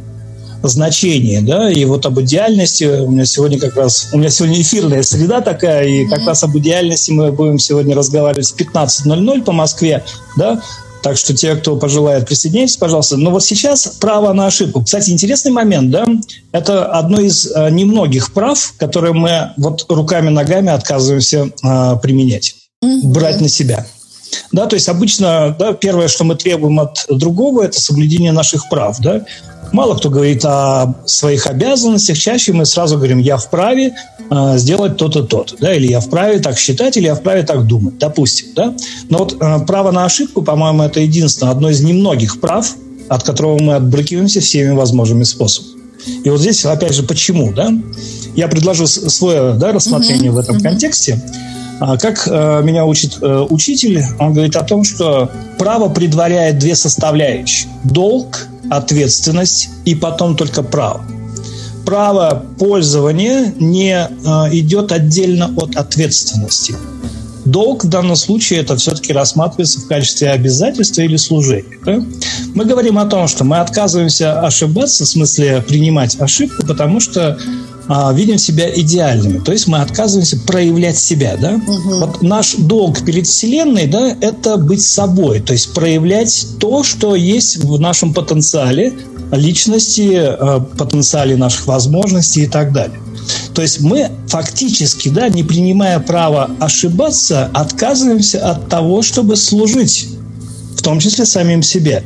значении, 0.63 1.41
да, 1.41 1.71
и 1.71 1.85
вот 1.85 2.05
об 2.05 2.21
идеальности 2.21 2.85
у 2.85 3.11
меня 3.11 3.25
сегодня 3.25 3.59
как 3.59 3.77
раз, 3.77 4.09
у 4.13 4.19
меня 4.19 4.29
сегодня 4.29 4.61
эфирная 4.61 5.03
среда 5.03 5.41
такая, 5.41 5.87
и 5.87 6.07
как 6.07 6.27
раз 6.27 6.43
об 6.45 6.57
идеальности 6.59 7.13
мы 7.13 7.33
будем 7.33 7.59
сегодня 7.59 7.95
разговаривать 7.97 8.51
в 8.51 8.57
15.00 8.57 9.43
по 9.43 9.53
Москве, 9.53 10.05
да, 10.37 10.61
так 11.03 11.17
что 11.17 11.35
те, 11.35 11.57
кто 11.57 11.77
пожелает, 11.77 12.27
присоединяйтесь, 12.27 12.77
пожалуйста. 12.77 13.17
Но 13.17 13.31
вот 13.31 13.45
сейчас 13.45 13.87
право 14.01 14.33
на 14.33 14.47
ошибку. 14.47 14.83
Кстати, 14.83 15.11
интересный 15.11 15.53
момент, 15.53 15.91
да? 15.91 16.07
Это 16.53 16.87
одно 16.87 17.21
из 17.21 17.51
э, 17.51 17.71
немногих 17.71 18.33
прав, 18.33 18.75
которые 18.77 19.13
мы 19.13 19.53
вот 19.57 19.87
руками-ногами 19.89 20.71
отказываемся 20.71 21.51
э, 21.63 21.97
применять, 22.03 22.55
mm-hmm. 22.85 23.01
брать 23.05 23.41
на 23.41 23.49
себя. 23.49 23.87
Да, 24.53 24.67
то 24.67 24.75
есть 24.75 24.89
обычно 24.89 25.55
да, 25.59 25.73
первое, 25.73 26.09
что 26.09 26.25
мы 26.25 26.35
требуем 26.35 26.81
от 26.81 27.07
другого, 27.09 27.63
это 27.63 27.81
соблюдение 27.81 28.33
наших 28.33 28.69
прав. 28.69 28.99
Да? 29.01 29.25
Мало 29.73 29.97
кто 29.97 30.11
говорит 30.11 30.45
о 30.45 30.95
своих 31.07 31.47
обязанностях, 31.47 32.19
чаще 32.19 32.53
мы 32.53 32.65
сразу 32.67 32.97
говорим, 32.97 33.19
я 33.19 33.37
вправе 33.37 33.95
э, 34.31 34.59
сделать 34.59 34.97
то-то, 34.97 35.23
то-то, 35.23 35.55
да, 35.61 35.75
или 35.75 35.87
я 35.87 36.01
вправе 36.01 36.41
так 36.41 36.59
считать, 36.59 36.97
или 36.97 37.07
я 37.07 37.15
вправе 37.15 37.45
так 37.45 37.67
думать, 37.67 37.99
допустим, 37.99 38.49
да. 38.57 38.75
Но 39.09 39.19
вот 39.19 39.37
э, 39.41 39.61
право 39.67 39.93
на 39.93 40.05
ошибку, 40.05 40.43
по-моему, 40.43 40.83
это 40.83 41.01
единственное, 41.01 41.53
одно 41.53 41.71
из 41.71 41.81
немногих 41.83 42.41
прав, 42.41 42.75
от 43.09 43.23
которого 43.23 43.63
мы 43.63 43.75
отбрыкиваемся 43.75 44.41
всеми 44.41 44.71
возможными 44.71 45.25
способами. 45.25 45.81
И 46.25 46.31
вот 46.31 46.41
здесь, 46.41 46.65
опять 46.65 46.95
же, 46.95 47.03
почему, 47.03 47.53
да? 47.53 47.71
Я 48.35 48.49
предложу 48.49 48.87
свое 48.87 49.55
да, 49.55 49.73
рассмотрение 49.73 50.31
uh-huh, 50.31 50.35
в 50.35 50.39
этом 50.39 50.57
uh-huh. 50.57 50.63
контексте. 50.63 51.21
А 51.81 51.97
как 51.97 52.29
э, 52.29 52.61
меня 52.63 52.85
учит 52.85 53.19
э, 53.23 53.47
учитель, 53.49 54.05
он 54.19 54.35
говорит 54.35 54.55
о 54.55 54.63
том, 54.63 54.85
что 54.85 55.31
право 55.59 55.89
предваряет 55.89 56.59
две 56.59 56.77
составляющие. 56.77 57.71
Долг 57.85 58.47
ответственность 58.71 59.71
и 59.87 59.95
потом 59.95 60.37
только 60.37 60.63
право. 60.63 61.01
Право 61.87 62.45
пользования 62.59 63.55
не 63.59 63.95
э, 63.95 64.09
идет 64.53 64.93
отдельно 64.93 65.55
от 65.57 65.75
ответственности. 65.77 66.77
Долг 67.47 67.85
в 67.85 67.89
данном 67.89 68.17
случае 68.17 68.61
это 68.61 68.77
все-таки 68.77 69.15
рассматривается 69.15 69.81
в 69.81 69.87
качестве 69.87 70.31
обязательства 70.31 71.01
или 71.01 71.17
служения. 71.17 71.79
Да? 71.87 72.05
Мы 72.55 72.67
говорим 72.67 72.99
о 72.99 73.07
том, 73.07 73.27
что 73.27 73.45
мы 73.45 73.59
отказываемся 73.59 74.41
ошибаться, 74.41 75.05
в 75.05 75.09
смысле 75.09 75.65
принимать 75.67 76.21
ошибку, 76.21 76.67
потому 76.67 77.01
что 77.01 77.39
а, 77.93 78.13
видим 78.13 78.39
себя 78.39 78.71
идеальными. 78.73 79.41
То 79.41 79.51
есть 79.51 79.67
мы 79.67 79.79
отказываемся 79.79 80.39
проявлять 80.47 80.97
себя. 80.97 81.37
Да? 81.37 81.55
Угу. 81.55 81.99
Вот 81.99 82.23
наш 82.23 82.55
долг 82.55 83.05
перед 83.05 83.27
Вселенной 83.27 83.89
да,– 83.89 84.17
это 84.21 84.59
быть 84.59 84.83
собой, 84.83 85.41
то 85.41 85.53
есть 85.53 85.75
проявлять 85.75 86.47
то, 86.61 86.85
что 86.85 87.17
есть 87.17 87.57
в 87.57 87.81
нашем 87.81 88.15
потенциале 88.15 88.93
личности, 89.33 90.13
а, 90.15 90.61
потенциале 90.61 91.37
наших 91.37 91.67
возможностей 91.67 92.45
и 92.45 92.47
так 92.47 92.73
далее. 92.73 93.01
То 93.55 93.63
есть 93.63 93.81
мы 93.81 94.09
фактически, 94.29 95.09
да, 95.09 95.29
не 95.29 95.43
принимая 95.43 95.99
право 95.99 96.49
ошибаться, 96.61 97.51
отказываемся 97.53 98.49
от 98.53 98.69
того, 98.69 99.03
чтобы 99.03 99.35
служить, 99.35 100.07
в 100.77 100.83
том 100.83 101.01
числе 101.01 101.27
самим 101.27 101.65
себе, 101.65 102.05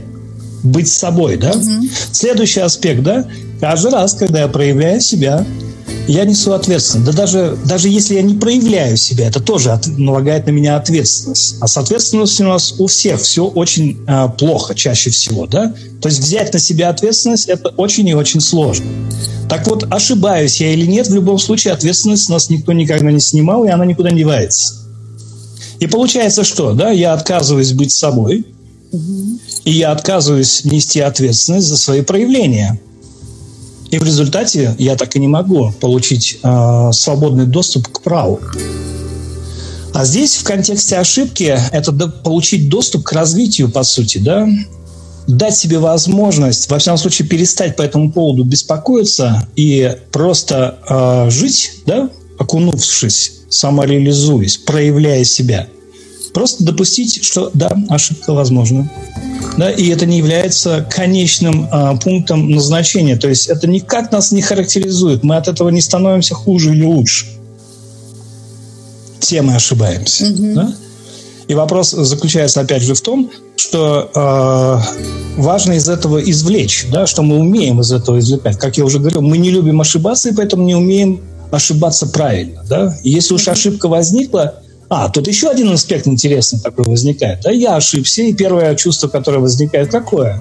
быть 0.62 0.88
собой, 0.88 1.36
да. 1.36 1.50
Угу. 1.50 1.88
Следующий 2.10 2.60
аспект, 2.60 3.02
да, 3.02 3.26
каждый 3.64 3.92
раз, 3.92 4.12
когда 4.12 4.40
я 4.40 4.49
проявляю 4.49 5.00
себя, 5.00 5.42
я 6.06 6.26
несу 6.26 6.52
ответственность. 6.52 7.11
Да 7.11 7.16
даже, 7.16 7.56
даже 7.64 7.88
если 7.88 8.16
я 8.16 8.21
не 8.21 8.35
проявляю 8.35 8.99
себя, 8.99 9.26
это 9.26 9.40
тоже 9.40 9.71
от, 9.71 9.87
налагает 9.87 10.47
на 10.47 10.50
меня 10.50 10.76
ответственность. 10.76 11.56
А 11.62 11.66
с 11.66 11.78
ответственностью 11.78 12.44
у 12.44 12.50
нас 12.50 12.75
у 12.78 12.88
всех 12.88 13.23
все 13.23 13.47
очень 13.47 14.04
э, 14.06 14.28
плохо 14.37 14.75
чаще 14.75 15.09
всего. 15.09 15.47
Да? 15.47 15.75
То 16.02 16.11
есть 16.11 16.21
взять 16.21 16.52
на 16.52 16.59
себя 16.59 16.90
ответственность– 16.90 17.47
это 17.49 17.71
очень 17.71 18.06
и 18.06 18.14
очень 18.14 18.42
сложно. 18.42 18.85
Так 19.49 19.66
вот, 19.66 19.87
ошибаюсь 19.90 20.61
я 20.61 20.75
или 20.75 20.85
нет, 20.85 21.09
в 21.09 21.14
любом 21.14 21.38
случае 21.38 21.73
ответственность 21.73 22.25
с 22.25 22.28
нас 22.28 22.50
никто 22.50 22.75
никогда 22.75 23.11
не 23.11 23.21
снимал, 23.21 23.64
и 23.64 23.71
она 23.71 23.87
никуда 23.87 24.11
не 24.11 24.18
девается. 24.18 24.75
И 25.80 25.87
получается 25.87 26.44
что? 26.44 26.75
Да? 26.75 26.90
Я 26.90 27.14
отказываюсь 27.14 27.73
быть 27.73 27.92
собой, 27.92 28.44
и 29.64 29.71
я 29.71 29.90
отказываюсь 29.90 30.66
нести 30.66 31.00
ответственность 31.00 31.68
за 31.68 31.78
свои 31.78 32.02
проявления– 32.02 32.78
и 33.94 33.98
в 33.98 34.02
результате 34.02 34.74
я 34.78 34.96
так 34.96 35.14
и 35.14 35.20
не 35.20 35.28
могу 35.28 35.72
получить 35.80 36.40
э, 36.42 36.90
свободный 36.92 37.46
доступ 37.46 37.86
к 37.86 38.02
праву. 38.02 38.40
А 39.92 40.04
здесь 40.04 40.34
в 40.34 40.42
контексте 40.42 40.96
ошибки 40.96 41.56
это 41.70 41.92
получить 41.92 42.68
доступ 42.68 43.04
к 43.04 43.12
развитию, 43.12 43.70
по 43.70 43.84
сути, 43.84 44.18
да, 44.18 44.48
дать 45.28 45.56
себе 45.56 45.78
возможность, 45.78 46.68
во 46.68 46.80
всяком 46.80 46.98
случае, 46.98 47.28
перестать 47.28 47.76
по 47.76 47.82
этому 47.82 48.10
поводу 48.10 48.42
беспокоиться 48.42 49.46
и 49.54 49.96
просто 50.10 50.78
э, 50.88 51.30
жить, 51.30 51.70
да, 51.86 52.10
окунувшись, 52.36 53.42
самореализуясь, 53.48 54.56
проявляя 54.56 55.22
себя. 55.22 55.68
Просто 56.34 56.64
допустить, 56.64 57.24
что 57.24 57.50
да, 57.54 57.70
ошибка 57.88 58.34
возможна 58.34 58.90
да, 59.56 59.70
и 59.70 59.88
это 59.88 60.06
не 60.06 60.18
является 60.18 60.86
конечным 60.90 61.68
а, 61.70 61.96
пунктом 61.96 62.50
назначения. 62.50 63.16
То 63.16 63.28
есть 63.28 63.48
это 63.48 63.68
никак 63.68 64.10
нас 64.10 64.32
не 64.32 64.42
характеризует. 64.42 65.22
Мы 65.22 65.36
от 65.36 65.48
этого 65.48 65.68
не 65.68 65.80
становимся 65.80 66.34
хуже 66.34 66.72
или 66.72 66.84
лучше. 66.84 67.26
Все 69.20 69.42
мы 69.42 69.54
ошибаемся. 69.54 70.26
Mm-hmm. 70.26 70.54
Да? 70.54 70.74
И 71.46 71.54
вопрос 71.54 71.90
заключается 71.90 72.60
опять 72.60 72.82
же 72.82 72.94
в 72.94 73.00
том, 73.00 73.30
что 73.56 74.10
э, 74.14 75.40
важно 75.40 75.74
из 75.74 75.88
этого 75.88 76.18
извлечь, 76.18 76.86
да, 76.90 77.06
что 77.06 77.22
мы 77.22 77.38
умеем 77.38 77.80
из 77.80 77.92
этого 77.92 78.18
извлекать. 78.18 78.58
Как 78.58 78.76
я 78.76 78.84
уже 78.84 78.98
говорил, 78.98 79.22
мы 79.22 79.38
не 79.38 79.50
любим 79.50 79.80
ошибаться, 79.80 80.30
и 80.30 80.34
поэтому 80.34 80.64
не 80.64 80.74
умеем 80.74 81.20
ошибаться 81.50 82.06
правильно. 82.06 82.64
Да? 82.68 82.96
И 83.02 83.10
если 83.10 83.34
уж 83.34 83.46
ошибка 83.46 83.88
возникла, 83.88 84.54
а, 84.88 85.08
тут 85.08 85.26
еще 85.26 85.48
один 85.48 85.70
аспект 85.72 86.06
интересный 86.06 86.60
такой 86.60 86.84
возникает. 86.84 87.40
Да, 87.42 87.50
я 87.50 87.76
ошибся, 87.76 88.22
и 88.22 88.32
первое 88.32 88.74
чувство, 88.74 89.08
которое 89.08 89.38
возникает, 89.38 89.90
какое? 89.90 90.40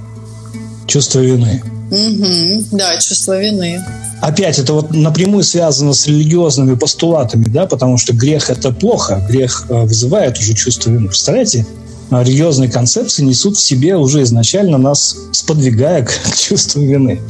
Чувство 0.88 1.20
вины. 1.20 1.62
Угу, 1.92 2.78
да, 2.78 2.98
чувство 3.00 3.40
вины. 3.40 3.82
Опять 4.22 4.58
это 4.58 4.74
вот 4.74 4.92
напрямую 4.92 5.44
связано 5.44 5.94
с 5.94 6.08
религиозными 6.08 6.76
постулатами, 6.76 7.46
да, 7.46 7.66
потому 7.68 7.98
что 7.98 8.14
грех 8.14 8.50
это 8.50 8.72
плохо, 8.72 9.24
грех 9.30 9.66
э, 9.70 9.82
вызывает 9.84 10.38
уже 10.40 10.54
чувство 10.54 10.90
вины. 10.90 11.08
Представляете, 11.08 11.66
религиозные 12.10 12.70
концепции 12.70 13.24
несут 13.24 13.58
в 13.58 13.62
себе 13.62 13.96
уже 13.96 14.24
изначально 14.24 14.78
нас 14.78 15.18
сподвигая 15.32 16.06
к 16.06 16.36
чувству 16.36 16.82
вины. 16.82 17.22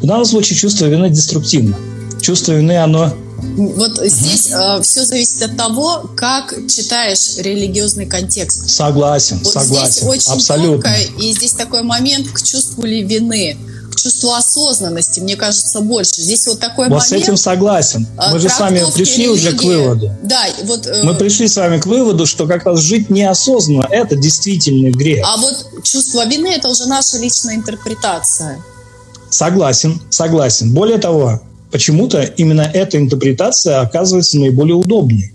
В 0.00 0.06
данном 0.06 0.24
случае 0.24 0.56
чувство 0.56 0.86
вины 0.86 1.10
деструктивно. 1.10 1.76
Чувство 2.20 2.52
вины, 2.52 2.76
оно 2.76 3.12
вот 3.58 3.98
здесь 4.04 4.50
э, 4.52 4.80
все 4.82 5.04
зависит 5.04 5.42
от 5.42 5.56
того, 5.56 6.10
как 6.16 6.54
читаешь 6.68 7.38
религиозный 7.38 8.06
контекст. 8.06 8.70
Согласен, 8.70 9.40
вот 9.42 9.52
согласен. 9.52 9.92
Здесь 9.92 10.02
очень 10.04 10.32
абсолютно. 10.32 10.82
тонко, 10.82 10.96
и 11.18 11.32
здесь 11.32 11.52
такой 11.52 11.82
момент 11.82 12.28
к 12.28 12.42
чувству 12.42 12.84
ли 12.84 13.02
вины 13.02 13.56
к 13.90 13.96
чувству 14.00 14.32
осознанности, 14.32 15.18
мне 15.18 15.34
кажется, 15.34 15.80
больше. 15.80 16.20
Здесь 16.20 16.46
вот 16.46 16.60
такой 16.60 16.88
вот 16.88 16.98
момент. 16.98 17.08
с 17.08 17.12
этим 17.12 17.36
согласен. 17.36 18.06
Мы 18.30 18.38
же 18.38 18.48
с 18.48 18.60
вами 18.60 18.80
пришли 18.94 19.24
религии. 19.24 19.48
уже 19.48 19.56
к 19.56 19.62
выводу. 19.62 20.14
Да, 20.22 20.44
вот. 20.64 20.86
Э... 20.86 21.02
Мы 21.02 21.14
пришли 21.14 21.48
с 21.48 21.56
вами 21.56 21.80
к 21.80 21.86
выводу, 21.86 22.26
что 22.26 22.46
как 22.46 22.64
раз 22.64 22.78
жить 22.80 23.10
неосознанно– 23.10 23.88
это 23.90 24.14
действительно 24.14 24.92
грех. 24.92 25.26
А 25.26 25.36
вот 25.38 25.82
чувство 25.82 26.24
вины– 26.26 26.46
это 26.56 26.68
уже 26.68 26.86
наша 26.86 27.18
личная 27.18 27.56
интерпретация. 27.56 28.62
Согласен, 29.30 30.00
согласен. 30.10 30.72
Более 30.72 30.98
того, 30.98 31.40
почему-то 31.70 32.22
именно 32.22 32.62
эта 32.62 32.98
интерпретация 32.98 33.80
оказывается 33.80 34.38
наиболее 34.38 34.76
удобной. 34.76 35.32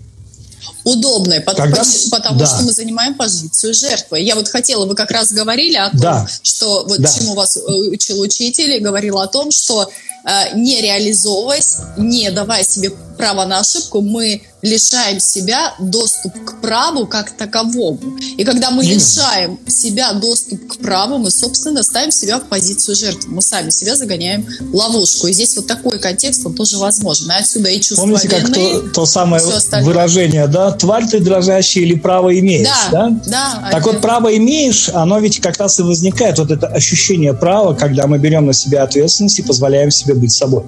Удобной, 0.84 1.42
потому, 1.42 1.72
Когда... 1.72 1.84
потому 2.12 2.40
да. 2.40 2.46
что 2.46 2.64
мы 2.64 2.72
занимаем 2.72 3.14
позицию 3.14 3.74
жертвы. 3.74 4.20
Я 4.20 4.36
вот 4.36 4.50
хотела, 4.50 4.86
вы 4.86 4.96
как 4.96 5.12
раз 5.12 5.32
говорили 5.32 5.78
о 5.78 5.90
том, 5.90 6.00
да. 6.00 6.28
что 6.42 6.86
вот 6.88 7.00
да. 7.00 7.10
чему 7.10 7.36
вас 7.36 7.58
э, 7.58 7.62
учил 7.62 8.20
учитель, 8.20 8.72
и 8.72 8.80
говорил 8.80 9.20
о 9.20 9.28
том, 9.28 9.52
что 9.52 9.90
э, 10.26 10.58
не 10.58 10.82
реализовываясь, 10.82 11.78
не 11.98 12.32
давая 12.32 12.64
себе 12.64 12.92
право 13.18 13.46
на 13.46 13.60
ошибку, 13.60 14.02
мы 14.02 14.42
лишаем 14.62 15.20
себя 15.20 15.74
доступ 15.80 16.34
к 16.46 16.62
праву 16.62 17.06
как 17.06 17.32
таковому. 17.32 18.18
И 18.38 18.44
когда 18.44 18.72
мы 18.72 18.84
Именно. 18.84 18.96
лишаем 18.96 19.60
себя 19.68 20.14
доступ 20.14 20.68
к 20.68 20.78
праву, 20.78 21.18
мы, 21.18 21.32
собственно, 21.32 21.84
ставим 21.84 22.12
себя 22.12 22.40
в 22.40 22.48
позицию 22.48 22.96
жертвы. 22.96 23.32
Мы 23.32 23.42
сами 23.42 23.70
себя 23.70 23.96
загоняем 23.96 24.48
в 24.62 24.76
ловушку. 24.76 25.28
И 25.28 25.34
здесь 25.34 25.56
вот 25.58 25.68
такой 25.68 26.00
контекст, 26.00 26.46
он 26.46 26.56
тоже 26.56 26.78
возможен. 26.78 27.30
И 27.32 27.36
отсюда 27.36 27.70
и 27.70 27.80
чувство 27.82 28.06
Помните, 28.06 28.28
вины, 28.30 28.42
как 28.42 28.54
то, 28.54 28.90
то 28.90 29.06
самое 29.06 29.44
выражение, 29.82 30.48
да? 30.48 30.73
Тварь 30.78 31.06
ты 31.06 31.20
дрожащая 31.20 31.84
или 31.84 31.96
право 31.96 32.38
имеешь, 32.38 32.68
да? 32.92 33.10
Да, 33.10 33.22
да. 33.26 33.70
Так 33.72 33.86
вот, 33.86 34.02
право 34.02 34.36
имеешь, 34.36 34.90
оно 34.94 35.20
ведь 35.20 35.40
как 35.40 35.58
раз 35.58 35.80
и 35.80 35.84
возникает, 35.84 36.40
вот 36.40 36.52
это 36.52 36.68
ощущение 36.68 37.34
права, 37.34 37.74
когда 37.74 38.08
мы 38.08 38.20
берем 38.20 38.46
на 38.46 38.54
себя 38.54 38.84
ответственность 38.84 39.40
и 39.40 39.44
позволяем 39.44 39.92
себе 39.92 40.14
быть 40.14 40.32
собой 40.32 40.64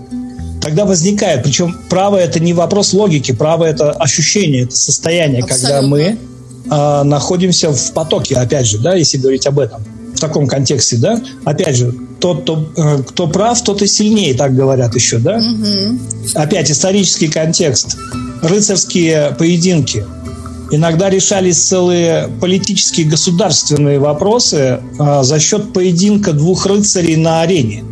тогда 0.66 0.86
возникает. 0.86 1.44
Причем 1.44 1.78
право 1.90 2.18
это 2.18 2.40
не 2.40 2.54
вопрос 2.54 2.92
логики, 2.92 3.32
право 3.32 3.66
это 3.66 3.92
ощущение, 3.92 4.64
это 4.64 4.76
состояние, 4.76 5.44
Абсолютно. 5.44 5.68
когда 5.68 5.88
мы 5.88 6.02
э, 6.02 7.04
находимся 7.04 7.72
в 7.72 7.92
потоке, 7.92 8.36
опять 8.36 8.66
же, 8.66 8.80
да, 8.80 8.96
если 8.96 9.20
говорить 9.20 9.46
об 9.46 9.60
этом 9.60 9.84
в 10.16 10.20
таком 10.20 10.48
контексте, 10.48 10.98
да, 10.98 11.22
опять 11.44 11.76
же, 11.76 11.94
тот, 12.20 12.42
кто, 12.42 12.68
э, 12.76 13.04
кто 13.04 13.28
прав, 13.28 13.62
тот 13.62 13.84
и 13.84 13.88
сильнее, 13.88 14.34
так 14.34 14.56
говорят 14.56 14.96
еще, 14.96 15.20
да. 15.20 15.38
Угу. 15.38 16.00
Опять 16.34 16.72
исторический 16.72 17.28
контекст, 17.28 17.96
рыцарские 18.42 19.36
поединки. 19.38 20.06
Иногда 20.72 21.10
решались 21.10 21.60
целые 21.60 22.30
политические 22.42 23.08
государственные 23.08 24.00
вопросы 24.00 24.80
э, 25.00 25.24
за 25.24 25.40
счет 25.40 25.74
поединка 25.74 26.34
двух 26.34 26.66
рыцарей 26.66 27.16
на 27.16 27.42
арене. 27.42 27.84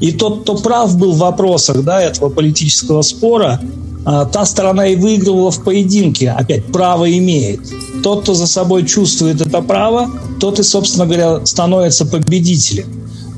И 0.00 0.10
тот, 0.10 0.42
кто 0.42 0.56
прав 0.56 0.96
был 0.98 1.12
в 1.12 1.18
вопросах 1.18 1.84
да, 1.84 2.02
этого 2.02 2.28
политического 2.28 3.02
спора, 3.02 3.60
а, 4.04 4.24
та 4.24 4.44
сторона 4.44 4.88
и 4.88 4.96
выигрывала 4.96 5.52
в 5.52 5.62
поединке. 5.62 6.30
Опять, 6.30 6.64
право 6.66 7.10
имеет. 7.18 7.60
Тот, 8.02 8.22
кто 8.22 8.34
за 8.34 8.48
собой 8.48 8.84
чувствует 8.84 9.40
это 9.40 9.62
право, 9.62 10.10
тот 10.40 10.58
и, 10.58 10.64
собственно 10.64 11.06
говоря, 11.06 11.46
становится 11.46 12.04
победителем. 12.04 12.86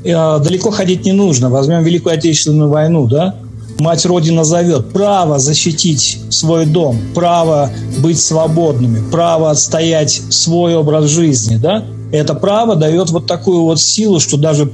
А, 0.07 0.39
далеко 0.39 0.71
ходить 0.71 1.05
не 1.05 1.11
нужно. 1.11 1.49
Возьмем 1.49 1.83
Великую 1.83 2.15
Отечественную 2.15 2.69
войну, 2.69 3.05
да? 3.05 3.35
Мать 3.79 4.05
Родина 4.05 4.43
зовет. 4.43 4.91
Право 4.93 5.39
защитить 5.39 6.19
свой 6.29 6.65
дом, 6.65 6.97
право 7.13 7.69
быть 7.99 8.19
свободными, 8.19 9.09
право 9.11 9.51
отстоять 9.51 10.21
свой 10.29 10.75
образ 10.75 11.05
жизни, 11.09 11.57
да? 11.57 11.83
Это 12.11 12.33
право 12.33 12.75
дает 12.75 13.09
вот 13.09 13.27
такую 13.27 13.63
вот 13.63 13.79
силу, 13.81 14.19
что 14.19 14.37
даже 14.37 14.71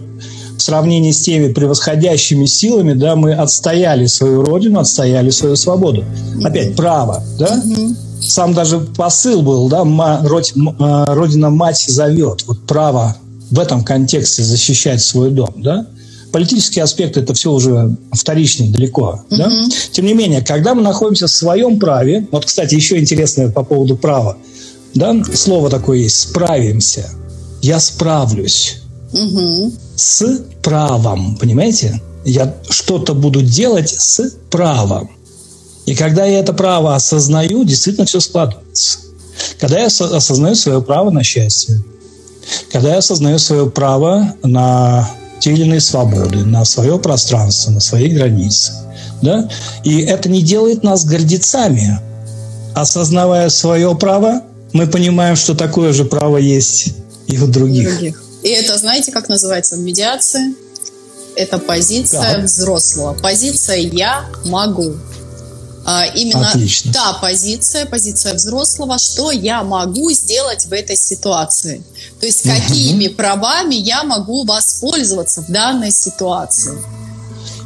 в 0.58 0.62
сравнении 0.62 1.12
с 1.12 1.22
теми 1.22 1.52
превосходящими 1.52 2.46
силами, 2.46 2.94
да, 2.94 3.16
мы 3.16 3.34
отстояли 3.34 4.06
свою 4.06 4.44
родину, 4.44 4.80
отстояли 4.80 5.32
свою 5.32 5.56
свободу. 5.56 6.04
Опять 6.44 6.76
право, 6.76 7.24
да? 7.40 7.62
Сам 8.22 8.54
даже 8.54 8.80
посыл 8.80 9.42
был, 9.42 9.68
да, 9.68 9.82
а, 9.84 11.16
Родина-мать 11.16 11.84
зовет. 11.88 12.44
Вот 12.46 12.60
право 12.68 13.16
в 13.50 13.60
этом 13.60 13.84
контексте 13.84 14.44
защищать 14.44 15.02
свой 15.02 15.32
дом, 15.32 15.56
да? 15.58 15.88
Политические 16.32 16.84
аспекты 16.84 17.20
это 17.20 17.34
все 17.34 17.52
уже 17.52 17.96
вторичные 18.14 18.72
далеко. 18.72 19.24
Mm-hmm. 19.30 19.38
Да? 19.38 19.52
Тем 19.92 20.06
не 20.06 20.14
менее, 20.14 20.42
когда 20.42 20.74
мы 20.74 20.82
находимся 20.82 21.28
в 21.28 21.32
своем 21.32 21.80
праве, 21.80 22.28
вот, 22.32 22.46
кстати, 22.46 22.76
еще 22.76 22.98
интересное 23.00 23.50
по 23.50 23.64
поводу 23.64 23.98
права, 23.98 24.38
да, 24.94 25.16
слово 25.34 25.70
такое 25.70 26.00
есть, 26.00 26.20
справимся, 26.20 27.10
я 27.62 27.80
справлюсь. 27.80 28.78
Угу. 29.14 29.74
С 29.96 30.42
правом, 30.62 31.38
понимаете? 31.38 32.02
Я 32.24 32.56
что-то 32.70 33.14
буду 33.14 33.42
делать 33.42 33.90
с 33.90 34.36
правом. 34.50 35.12
И 35.86 35.96
когда 35.96 36.26
я 36.26 36.40
это 36.40 36.54
право 36.54 36.96
осознаю, 36.96 37.64
действительно 37.64 38.06
все 38.06 38.20
складывается. 38.20 39.00
Когда 39.60 39.80
я 39.80 39.88
осознаю 39.88 40.56
свое 40.56 40.82
право 40.82 41.10
на 41.10 41.24
счастье, 41.24 41.84
когда 42.72 42.92
я 42.92 42.98
осознаю 42.98 43.40
свое 43.40 43.70
право 43.70 44.36
на 44.44 45.10
те 45.42 45.52
или 45.52 45.64
иные 45.64 45.82
свободы, 45.82 46.46
на 46.46 46.64
свое 46.66 46.98
пространство, 47.00 47.72
на 47.72 47.80
свои 47.82 48.10
границы, 48.10 48.74
Да? 49.22 49.50
И 49.84 50.02
это 50.02 50.30
не 50.30 50.42
делает 50.42 50.84
нас 50.84 51.04
гордецами. 51.04 52.00
Осознавая 52.76 53.50
свое 53.50 53.94
право, 53.96 54.44
мы 54.72 54.88
понимаем, 54.88 55.36
что 55.36 55.56
такое 55.56 55.94
же 55.94 56.06
право 56.06 56.38
есть 56.38 56.94
и 57.28 57.38
у 57.38 57.48
других. 57.48 57.90
других. 57.90 58.24
И 58.44 58.50
это, 58.50 58.78
знаете, 58.78 59.12
как 59.12 59.30
называется 59.30 59.76
в 59.76 59.80
медиации? 59.80 60.56
Это 61.36 61.58
позиция 61.58 62.38
да. 62.38 62.44
взрослого. 62.44 63.14
Позиция 63.14 63.78
«я 63.78 64.26
могу». 64.46 64.96
А, 65.84 66.06
именно 66.06 66.50
Отлично. 66.50 66.94
та 66.94 67.14
позиция, 67.14 67.86
позиция 67.86 68.36
взрослого, 68.36 68.98
что 69.00 69.32
я 69.32 69.64
могу 69.64 70.12
сделать 70.12 70.66
в 70.66 70.74
этой 70.74 70.96
ситуации. 70.96 71.84
То 72.20 72.28
есть 72.28 72.44
какими 72.44 73.08
угу. 73.08 73.16
правами 73.16 73.76
я 73.76 74.04
могу 74.04 74.46
воспользоваться 74.46 75.42
в 75.42 75.52
данной 75.52 75.92
ситуации. 75.92 76.78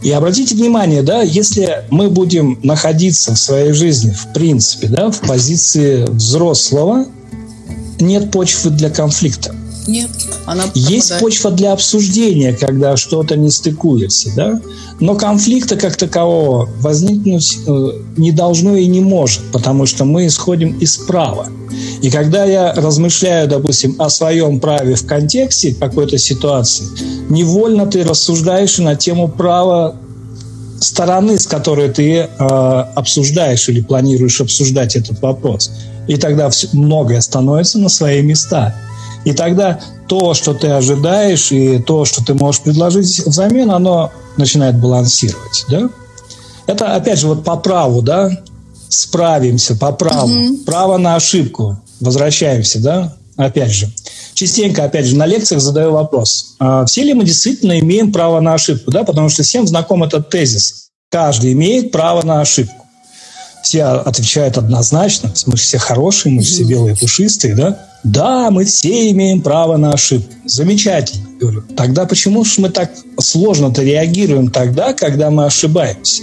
И 0.01 0.11
обратите 0.11 0.55
внимание, 0.55 1.01
да, 1.01 1.23
если 1.23 1.85
мы 1.89 2.09
будем 2.09 2.59
находиться 2.63 3.33
в 3.33 3.39
своей 3.39 3.73
жизни, 3.73 4.11
в 4.11 4.33
принципе, 4.33 4.87
да, 4.87 5.09
в 5.09 5.19
позиции 5.21 6.05
взрослого, 6.05 7.07
нет 7.99 8.31
почвы 8.31 8.69
для 8.69 8.89
конфликта. 8.89 9.55
Нет, 9.87 10.09
она 10.45 10.65
Есть 10.73 11.19
почва 11.19 11.51
для 11.51 11.73
обсуждения, 11.73 12.53
когда 12.53 12.97
что-то 12.97 13.35
не 13.35 13.49
стыкуется, 13.49 14.31
да? 14.35 14.61
Но 14.99 15.15
конфликта 15.15 15.75
как 15.75 15.95
такового 15.95 16.69
возникнуть 16.79 17.57
э, 17.67 17.91
не 18.17 18.31
должно 18.31 18.75
и 18.75 18.87
не 18.87 19.01
может, 19.01 19.41
потому 19.51 19.85
что 19.85 20.05
мы 20.05 20.27
исходим 20.27 20.77
из 20.79 20.97
права. 20.97 21.47
И 22.01 22.09
когда 22.09 22.45
я 22.45 22.73
размышляю, 22.73 23.47
допустим, 23.47 23.95
о 23.99 24.09
своем 24.09 24.59
праве 24.59 24.95
в 24.95 25.05
контексте 25.05 25.75
какой-то 25.75 26.17
ситуации, 26.17 26.85
невольно 27.29 27.85
ты 27.85 28.03
рассуждаешь 28.03 28.77
на 28.77 28.95
тему 28.95 29.27
права 29.27 29.95
стороны, 30.79 31.37
с 31.37 31.47
которой 31.47 31.89
ты 31.89 32.13
э, 32.13 32.27
обсуждаешь 32.37 33.67
или 33.69 33.81
планируешь 33.81 34.41
обсуждать 34.41 34.95
этот 34.95 35.21
вопрос. 35.21 35.71
И 36.07 36.17
тогда 36.17 36.49
все, 36.49 36.67
многое 36.73 37.21
становится 37.21 37.79
на 37.79 37.89
свои 37.89 38.21
места. 38.21 38.75
И 39.25 39.33
тогда 39.33 39.79
то, 40.07 40.33
что 40.33 40.53
ты 40.53 40.67
ожидаешь, 40.67 41.51
и 41.51 41.79
то, 41.79 42.05
что 42.05 42.23
ты 42.23 42.33
можешь 42.35 42.61
предложить 42.61 43.25
взамен, 43.25 43.71
оно 43.71 44.11
начинает 44.37 44.79
балансировать. 44.79 45.65
Да? 45.67 45.89
Это, 46.67 46.95
опять 46.95 47.19
же, 47.19 47.27
вот 47.27 47.43
по 47.43 47.57
праву, 47.57 48.01
да, 48.01 48.29
справимся 48.87 49.75
по 49.75 49.91
праву. 49.91 50.29
Угу. 50.29 50.57
Право 50.65 50.97
на 50.97 51.15
ошибку. 51.15 51.79
Возвращаемся, 51.99 52.79
да, 52.79 53.17
опять 53.35 53.71
же. 53.71 53.91
Частенько, 54.35 54.83
опять 54.83 55.05
же, 55.05 55.15
на 55.15 55.25
лекциях 55.25 55.61
задаю 55.61 55.91
вопрос. 55.91 56.55
А 56.59 56.85
все 56.85 57.03
ли 57.03 57.13
мы 57.13 57.23
действительно 57.25 57.79
имеем 57.79 58.11
право 58.11 58.39
на 58.41 58.53
ошибку? 58.53 58.91
Да? 58.91 59.03
Потому 59.03 59.29
что 59.29 59.43
всем 59.43 59.65
знаком 59.65 60.03
этот 60.03 60.29
тезис. 60.29 60.89
Каждый 61.09 61.53
имеет 61.53 61.91
право 61.91 62.21
на 62.23 62.41
ошибку 62.41 62.85
все 63.65 63.83
отвечают 63.83 64.59
однозначно, 64.59 65.33
мы 65.47 65.57
же 65.57 65.63
все 65.63 65.79
хорошие, 65.79 66.31
мы 66.31 66.43
же 66.43 66.51
все 66.51 66.63
белые 66.63 66.95
пушистые, 66.95 67.55
да? 67.55 67.87
Да, 68.05 68.51
мы 68.51 68.65
все 68.65 69.09
имеем 69.09 69.41
право 69.41 69.77
на 69.77 69.91
ошибку. 69.91 70.31
Замечательно. 70.45 71.27
Говорю, 71.39 71.63
тогда 71.75 72.05
почему 72.05 72.45
же 72.45 72.61
мы 72.61 72.69
так 72.69 72.91
сложно-то 73.19 73.81
реагируем 73.81 74.51
тогда, 74.51 74.93
когда 74.93 75.31
мы 75.31 75.45
ошибаемся? 75.45 76.21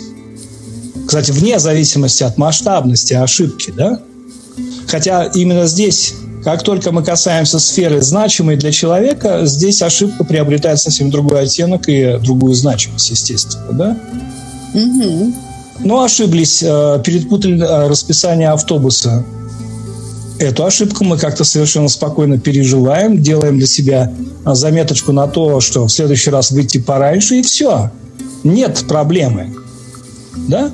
Кстати, 1.07 1.33
вне 1.33 1.59
зависимости 1.59 2.23
от 2.23 2.39
масштабности 2.39 3.15
ошибки, 3.15 3.73
да? 3.77 4.01
Хотя 4.87 5.25
именно 5.25 5.67
здесь, 5.67 6.15
как 6.45 6.63
только 6.63 6.93
мы 6.93 7.03
касаемся 7.03 7.59
сферы 7.59 8.01
значимой 8.01 8.57
для 8.57 8.71
человека, 8.71 9.41
здесь 9.45 9.83
ошибка 9.83 10.23
приобретает 10.23 10.79
совсем 10.79 11.11
другой 11.11 11.43
оттенок 11.43 11.89
и 11.89 12.17
другую 12.23 12.55
значимость, 12.55 13.11
естественно, 13.11 13.73
да? 13.73 13.99
Угу. 14.73 15.35
Но 15.81 15.97
ну, 15.97 16.03
ошиблись, 16.03 16.63
э, 16.63 17.03
перепутали 17.05 17.61
э, 17.61 17.89
расписание 17.89 18.51
автобуса. 18.51 19.25
Эту 20.43 20.65
ошибку 20.65 21.05
мы 21.05 21.19
как-то 21.19 21.45
совершенно 21.45 21.87
спокойно 21.87 22.37
переживаем, 22.37 23.23
делаем 23.23 23.59
для 23.59 23.67
себя 23.69 24.13
э, 24.45 24.55
заметочку 24.55 25.13
на 25.13 25.29
то, 25.29 25.61
что 25.61 25.87
в 25.87 25.93
следующий 25.93 26.31
раз 26.31 26.51
выйти 26.51 26.79
пораньше, 26.79 27.37
и 27.37 27.43
все. 27.43 27.93
Нет 28.43 28.85
проблемы. 28.89 29.55
Да? 30.49 30.73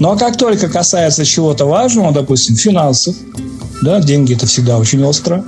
Ну 0.00 0.10
а 0.10 0.18
как 0.18 0.36
только 0.36 0.68
касается 0.68 1.24
чего-то 1.24 1.64
важного, 1.64 2.12
допустим, 2.12 2.56
финансов, 2.56 3.16
да, 3.80 4.00
деньги 4.00 4.34
это 4.34 4.46
всегда 4.46 4.76
очень 4.76 5.02
остро. 5.02 5.42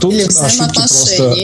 Тут 0.00 0.14
ошибки 0.36 0.74
просто 0.74 1.36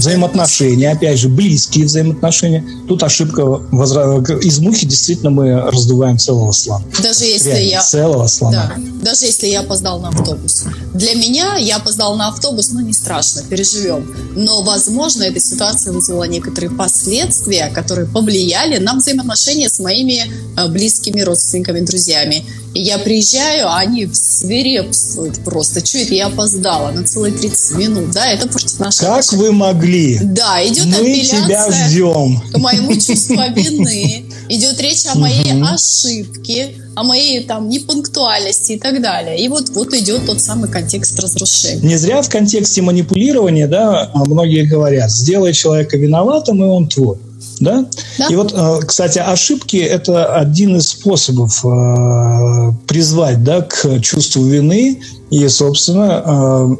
взаимоотношения, 0.00 0.90
опять 0.90 1.18
же, 1.18 1.28
близкие 1.28 1.86
взаимоотношения. 1.86 2.64
Тут 2.88 3.02
ошибка 3.02 3.44
возра... 3.44 4.20
из 4.40 4.58
мухи 4.58 4.86
действительно 4.86 5.30
мы 5.30 5.60
раздуваем 5.70 6.18
целого 6.18 6.52
слона. 6.52 6.84
Даже 7.02 7.24
если 7.24 7.50
Реально, 7.50 7.70
я... 7.70 7.80
Целого 7.82 8.26
слона. 8.26 8.74
Да. 8.76 9.10
Даже 9.10 9.26
если 9.26 9.46
я 9.46 9.60
опоздал 9.60 10.00
на 10.00 10.08
автобус. 10.08 10.64
Для 10.94 11.14
меня 11.14 11.56
я 11.56 11.76
опоздал 11.76 12.16
на 12.16 12.28
автобус, 12.28 12.70
ну 12.72 12.80
не 12.80 12.92
страшно, 12.92 13.42
переживем. 13.42 14.12
Но, 14.34 14.62
возможно, 14.62 15.22
эта 15.22 15.40
ситуация 15.40 15.92
вызвала 15.92 16.24
некоторые 16.24 16.70
последствия, 16.70 17.68
которые 17.68 18.06
повлияли 18.06 18.78
на 18.78 18.94
взаимоотношения 18.94 19.68
с 19.68 19.78
моими 19.78 20.32
э, 20.56 20.68
близкими 20.68 21.20
родственниками, 21.20 21.80
друзьями. 21.80 22.44
Я 22.74 22.98
приезжаю, 22.98 23.68
а 23.68 23.78
они 23.78 24.08
свирепствуют 24.12 25.42
просто. 25.44 25.82
Чуть 25.82 26.10
я 26.10 26.26
опоздала 26.26 26.90
на 26.92 27.04
целые 27.04 27.32
30 27.32 27.76
минут. 27.76 28.10
Да, 28.12 28.26
это 28.26 28.46
против 28.48 28.78
нашей... 28.78 29.06
Как 29.06 29.32
вы 29.32 29.52
могли? 29.52 30.18
Да, 30.22 30.64
идет 30.66 30.86
Мы 30.86 30.94
апелляция 30.94 31.46
тебя 31.46 31.88
ждем. 31.88 32.42
к 32.52 32.58
моему 32.58 32.92
чувству 32.94 33.34
вины. 33.54 34.24
Идет 34.48 34.80
речь 34.80 35.04
о 35.06 35.18
моей 35.18 35.62
ошибке, 35.62 36.70
о 36.94 37.02
моей 37.02 37.42
там 37.44 37.68
непунктуальности 37.68 38.72
и 38.72 38.78
так 38.78 39.02
далее. 39.02 39.38
И 39.38 39.48
вот, 39.48 39.70
вот 39.70 39.92
идет 39.94 40.26
тот 40.26 40.40
самый 40.40 40.70
контекст 40.70 41.18
разрушения. 41.18 41.82
Не 41.82 41.96
зря 41.96 42.22
в 42.22 42.28
контексте 42.28 42.82
манипулирования, 42.82 43.66
да, 43.66 44.10
многие 44.14 44.64
говорят, 44.64 45.10
сделай 45.10 45.52
человека 45.52 45.96
виноватым, 45.96 46.62
и 46.62 46.66
он 46.66 46.88
твой. 46.88 47.18
Да? 47.60 47.86
да? 48.18 48.26
И 48.28 48.36
вот, 48.36 48.52
э, 48.54 48.80
кстати, 48.86 49.18
ошибки– 49.18 49.76
это 49.78 50.34
один 50.34 50.76
из 50.76 50.88
способов 50.88 51.64
э, 51.64 52.72
призвать 52.86 53.42
да, 53.44 53.62
к 53.62 54.00
чувству 54.00 54.44
вины 54.44 55.00
и, 55.30 55.48
собственно, 55.48 56.22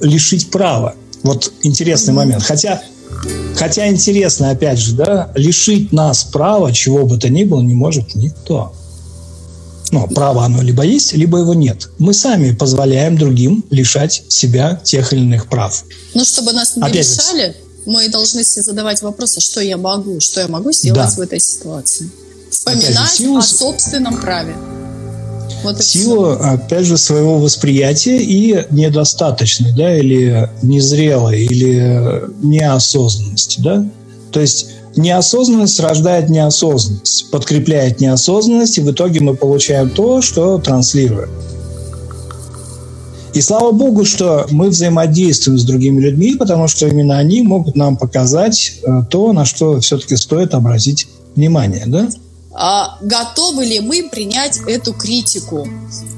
э, 0.01 0.07
лишить 0.07 0.51
права. 0.51 0.95
Вот 1.23 1.53
интересный 1.63 2.13
mm-hmm. 2.13 2.17
момент. 2.17 2.43
Хотя, 2.43 2.83
хотя 3.57 3.89
интересно, 3.89 4.51
опять 4.51 4.79
же, 4.79 4.95
да, 4.95 5.31
лишить 5.35 5.93
нас 5.93 6.25
права, 6.25 6.73
чего 6.73 7.07
бы 7.07 7.19
то 7.19 7.29
ни 7.29 7.45
было, 7.45 7.61
не 7.61 7.75
может 7.75 8.15
никто. 8.15 8.73
Ну, 9.93 10.07
право 10.07 10.45
оно 10.45 10.63
либо 10.63 10.85
есть, 10.85 11.15
либо 11.15 11.39
его 11.39 11.53
нет. 11.53 11.89
Мы 11.99 12.15
сами 12.15 12.53
позволяем 12.53 13.19
другим 13.19 13.65
лишать 13.71 14.23
себя 14.29 14.81
тех 14.85 15.13
или 15.13 15.21
иных 15.21 15.49
прав. 15.49 15.85
Ну, 16.15 16.25
чтобы 16.25 16.53
нас 16.53 16.77
не 16.77 16.83
Опять 16.83 17.09
лишали, 17.09 17.57
мы 17.87 18.09
должны 18.09 18.45
себе 18.45 18.63
задавать 18.63 19.03
вопросы, 19.03 19.41
что 19.41 19.61
я 19.61 19.77
могу, 19.77 20.21
что 20.21 20.41
я 20.41 20.49
могу 20.49 20.73
сделать 20.73 21.11
да. 21.11 21.15
в 21.17 21.21
этой 21.21 21.41
ситуации. 21.41 22.11
Вспоминать 22.51 23.11
же, 23.11 23.17
силу... 23.17 23.39
о 23.39 23.43
собственном 23.43 24.21
праве. 24.21 24.55
Вот 25.63 25.83
силу, 25.83 26.31
опять 26.31 26.87
же, 26.87 26.97
своего 26.97 27.39
восприятия 27.39 28.19
и 28.19 28.67
недостаточной, 28.71 29.73
да, 29.73 29.97
или 29.97 30.49
незрелой, 30.63 31.45
или 31.45 32.23
неосознанности, 32.43 33.61
да. 33.61 33.87
То 34.33 34.41
есть 34.41 34.69
неосознанность 34.97 35.79
рождает 35.81 36.29
неосознанность, 36.29 37.31
подкрепляет 37.31 38.01
неосознанность, 38.01 38.79
и 38.79 38.81
в 38.81 38.91
итоге 38.91 39.21
мы 39.21 39.37
получаем 39.37 39.91
то, 39.91 40.23
что 40.23 40.59
транслируем. 40.59 41.31
И 43.33 43.41
слава 43.41 43.71
богу, 43.71 44.05
что 44.05 44.47
мы 44.51 44.71
взаимодействуем 44.71 45.59
с 45.59 45.65
другими 45.65 46.01
людьми, 46.01 46.35
потому 46.35 46.67
что 46.69 46.87
именно 46.87 47.19
они 47.19 47.43
могут 47.43 47.77
нам 47.77 47.97
показать 47.97 48.81
э, 48.83 49.03
то, 49.09 49.33
на 49.33 49.45
что 49.45 49.81
все-таки 49.81 50.17
стоит 50.17 50.55
обратить 50.55 51.07
внимание, 51.37 51.85
да? 51.87 52.09
А 52.53 52.99
готовы 53.01 53.65
ли 53.65 53.79
мы 53.81 54.09
принять 54.11 54.59
эту 54.67 54.93
критику? 54.93 55.69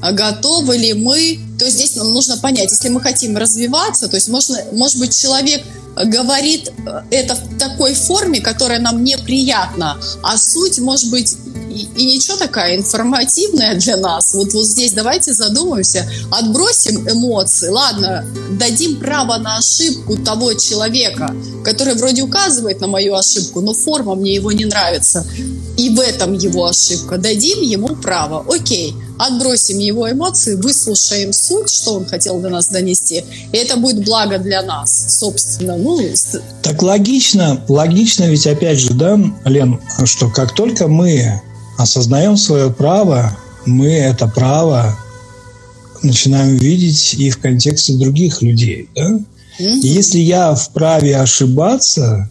А 0.01 0.11
готовы 0.11 0.77
ли 0.77 0.93
мы... 0.93 1.39
То 1.59 1.65
есть 1.65 1.77
здесь 1.77 1.95
нам 1.95 2.11
нужно 2.11 2.37
понять, 2.37 2.71
если 2.71 2.89
мы 2.89 2.99
хотим 3.01 3.37
развиваться, 3.37 4.07
то 4.07 4.15
есть 4.15 4.29
можно, 4.29 4.57
может 4.71 4.99
быть 4.99 5.15
человек 5.15 5.61
говорит 5.95 6.71
э, 6.85 7.01
это 7.11 7.35
в 7.35 7.57
такой 7.57 7.93
форме, 7.93 8.41
которая 8.41 8.79
нам 8.79 9.03
неприятна, 9.03 9.97
а 10.23 10.37
суть 10.37 10.79
может 10.79 11.09
быть 11.09 11.35
и, 11.73 11.87
и 11.95 12.05
ничего 12.05 12.37
такая 12.37 12.75
информативная 12.75 13.75
для 13.75 13.97
нас. 13.97 14.33
Вот, 14.33 14.53
вот 14.53 14.65
здесь 14.65 14.93
давайте 14.93 15.33
задумаемся, 15.33 16.09
отбросим 16.31 17.07
эмоции, 17.09 17.69
ладно, 17.69 18.25
дадим 18.51 18.99
право 18.99 19.37
на 19.37 19.57
ошибку 19.57 20.17
того 20.17 20.53
человека, 20.53 21.35
который 21.63 21.95
вроде 21.95 22.21
указывает 22.21 22.79
на 22.79 22.87
мою 22.87 23.15
ошибку, 23.15 23.61
но 23.61 23.73
форма 23.73 24.15
мне 24.15 24.35
его 24.35 24.51
не 24.51 24.65
нравится, 24.65 25.25
и 25.77 25.89
в 25.89 25.99
этом 25.99 26.33
его 26.33 26.65
ошибка. 26.65 27.17
Дадим 27.17 27.61
ему 27.61 27.95
право, 27.95 28.45
окей, 28.53 28.95
отбросим 29.17 29.77
его 29.77 30.09
эмоции, 30.09 30.55
выслушаем 30.55 31.33
суть, 31.33 31.69
что 31.69 31.95
он 31.95 32.05
хотел 32.05 32.39
до 32.39 32.49
нас 32.49 32.67
донести, 32.67 33.23
и 33.51 33.57
это 33.57 33.77
будет 33.77 34.03
благо 34.05 34.37
для 34.37 34.61
нас, 34.63 35.17
собственно. 35.19 35.77
Ну, 35.77 35.99
так 36.61 36.81
логично, 36.81 37.63
логично 37.67 38.25
ведь 38.25 38.47
опять 38.47 38.79
же, 38.79 38.93
да, 38.93 39.19
Лен, 39.45 39.79
что 40.05 40.29
как 40.29 40.53
только 40.55 40.87
мы 40.87 41.41
осознаем 41.77 42.37
свое 42.37 42.71
право, 42.71 43.37
мы 43.65 43.87
это 43.87 44.27
право 44.27 44.97
начинаем 46.01 46.57
видеть 46.57 47.13
и 47.13 47.29
в 47.29 47.39
контексте 47.39 47.93
других 47.93 48.41
людей. 48.41 48.89
Да? 48.95 49.19
И 49.59 49.87
если 49.87 50.19
я 50.19 50.53
вправе 50.55 51.17
ошибаться, 51.17 52.29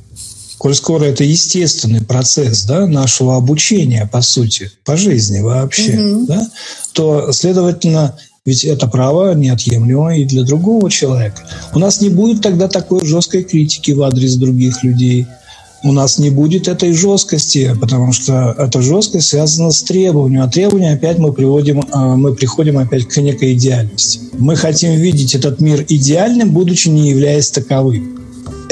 коль 0.63 0.77
скоро 0.77 1.07
это 1.07 1.25
естественный 1.25 2.03
процесс 2.03 2.63
да, 2.63 2.87
нашего 2.87 3.37
обучения, 3.37 4.09
по 4.13 4.23
сути, 4.23 4.71
по 4.85 4.97
жизни 4.97 5.41
вообще, 5.41 5.95
mm 5.95 6.27
да, 6.27 6.49
то, 6.93 7.33
следовательно, 7.33 8.17
ведь 8.47 8.65
это 8.65 8.87
право 8.87 9.35
неотъемлемо 9.35 10.19
и 10.19 10.25
для 10.25 10.45
другого 10.45 10.89
человека. 10.89 11.43
У 11.75 11.81
нас 11.81 12.01
не 12.01 12.11
будет 12.11 12.43
тогда 12.43 12.69
такой 12.69 13.05
жесткой 13.05 13.43
критики 13.43 13.91
в 13.91 14.05
адрес 14.05 14.37
других 14.37 14.85
людей– 14.85 15.27
у 15.85 15.91
нас 15.91 16.19
не 16.19 16.31
будет 16.31 16.69
этой 16.69 16.93
жесткости, 16.93 17.77
потому 17.81 18.13
что 18.13 18.55
эта 18.57 18.81
жесткость 18.81 19.27
связана 19.27 19.73
с 19.73 19.83
требованием. 19.83 20.43
А 20.43 20.49
требования 20.49 20.93
опять 20.93 21.19
мы 21.19 21.33
приводим, 21.33 21.83
а, 21.91 22.15
мы 22.15 22.37
приходим 22.37 22.79
опять 22.79 23.09
к 23.09 23.17
некой 23.17 23.55
идеальности. 23.55 24.21
Мы 24.39 24.55
хотим 24.55 24.93
видеть 24.93 25.35
этот 25.35 25.61
мир 25.61 25.85
идеальным, 25.89 26.53
будучи 26.53 26.89
не 26.89 27.11
являясь 27.11 27.51
таковым. 27.51 28.22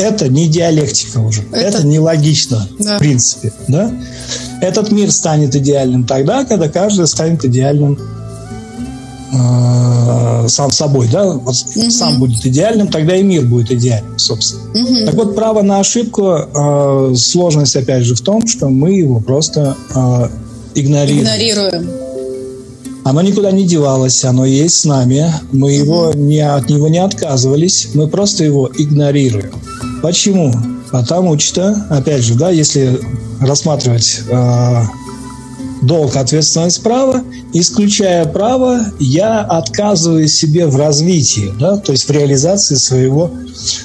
Это 0.03 0.29
не 0.29 0.49
диалектика 0.49 1.19
уже, 1.19 1.43
это, 1.53 1.79
это 1.79 1.87
не 1.87 1.99
логично 1.99 2.67
да. 2.79 2.97
в 2.97 2.99
принципе. 2.99 3.53
Да? 3.69 3.93
Этот 4.61 4.91
мир 4.93 5.11
станет 5.11 5.55
идеальным 5.57 6.05
тогда, 6.05 6.45
когда 6.45 6.69
каждый 6.69 7.07
станет 7.07 7.45
идеальным 7.45 7.99
э, 9.33 10.49
сам 10.49 10.71
собой, 10.71 11.09
да, 11.11 11.33
вот 11.33 11.55
угу. 11.55 11.91
сам 11.91 12.19
будет 12.19 12.45
идеальным, 12.45 12.89
тогда 12.89 13.17
и 13.17 13.23
мир 13.23 13.45
будет 13.47 13.71
идеальным, 13.71 14.19
собственно. 14.19 14.63
Угу. 14.71 15.07
Так 15.07 15.15
вот, 15.15 15.35
право 15.35 15.63
на 15.63 15.81
ошибку, 15.81 16.33
э, 16.33 17.15
сложность, 17.17 17.77
опять 17.77 18.05
же, 18.05 18.15
в 18.15 18.21
том, 18.21 18.47
что 18.47 18.69
мы 18.69 18.93
его 18.93 19.21
просто 19.21 19.77
э, 19.95 20.29
игнорируем. 20.75 21.23
Игнорируем. 21.23 21.91
Оно 23.03 23.23
никуда 23.23 23.51
не 23.51 23.65
девалось, 23.65 24.25
оно 24.25 24.45
есть 24.45 24.77
с 24.77 24.85
нами, 24.85 25.33
мы 25.53 25.73
его 25.73 26.13
не, 26.15 26.41
от 26.41 26.69
него 26.69 26.89
не 26.89 26.99
отказывались, 26.99 27.89
мы 27.95 28.09
просто 28.09 28.45
его 28.45 28.71
игнорируем. 28.77 29.53
Почему? 30.03 30.53
Потому 30.91 31.39
что, 31.39 31.87
опять 31.91 32.23
же, 32.23 32.35
да, 32.35 32.51
если 32.51 33.01
рассматривать 33.41 34.21
э, 34.29 34.83
долг, 35.83 36.17
ответственность, 36.17 36.83
право. 36.83 37.23
Исключая 37.53 38.27
право, 38.27 38.81
я 38.99 39.41
отказываю 39.41 40.29
себе 40.29 40.67
в 40.67 40.77
развитии, 40.77 41.53
да, 41.59 41.77
то 41.79 41.93
есть 41.93 42.09
в 42.09 42.11
реализации 42.11 42.77
своего, 42.77 43.31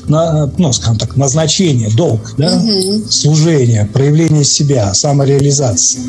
ну, 0.07 0.73
скажем 0.73 0.97
так, 0.97 1.15
назначения, 1.15 1.89
долг, 1.95 2.33
да, 2.37 2.57
угу. 2.57 3.09
служения, 3.09 3.89
проявления 3.91 4.43
себя, 4.43 4.93
самореализации. 4.93 5.99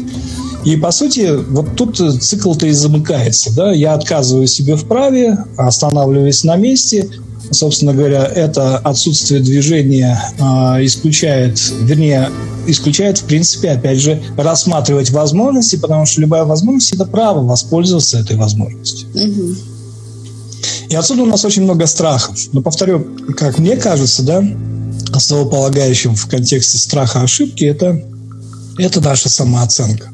И, 0.65 0.77
по 0.77 0.91
сути, 0.91 1.31
вот 1.51 1.77
тут 1.77 1.97
цикл-то 1.97 2.67
и 2.67 2.73
замыкается. 2.73 3.55
Да? 3.55 3.73
Я 3.73 3.95
отказываю 3.95 4.49
себе 4.49 4.75
в 4.75 4.85
праве, 4.87 5.39
останавливаюсь 5.57 6.43
на 6.43 6.57
месте, 6.57 7.09
собственно 7.51 7.93
говоря, 7.93 8.25
это 8.25 8.79
отсутствие 8.79 9.41
движения 9.41 10.21
э, 10.39 10.85
исключает, 10.85 11.61
вернее, 11.83 12.31
исключает, 12.67 13.19
в 13.19 13.25
принципе, 13.25 13.71
опять 13.71 13.99
же, 13.99 14.23
рассматривать 14.37 15.11
возможности, 15.11 15.77
потому 15.77 16.07
что 16.07 16.21
любая 16.21 16.45
возможность– 16.45 16.93
это 16.95 17.05
право 17.05 17.43
воспользоваться 17.43 18.19
этой 18.19 18.37
возможностью. 18.37 19.09
Угу. 19.15 19.57
И 20.91 20.95
отсюда 20.95 21.23
у 21.23 21.27
нас 21.27 21.45
очень 21.45 21.63
много 21.63 21.87
страхов. 21.87 22.37
Но 22.53 22.63
повторю, 22.63 23.07
как 23.37 23.59
мне 23.59 23.77
кажется, 23.77 24.23
да, 24.23 24.45
основополагающим 25.13 26.15
в 26.15 26.27
контексте 26.27 26.79
страха 26.79 27.23
ошибки– 27.23 27.65
это, 27.67 28.03
это 28.79 29.01
наша 29.01 29.29
самооценка. 29.29 30.11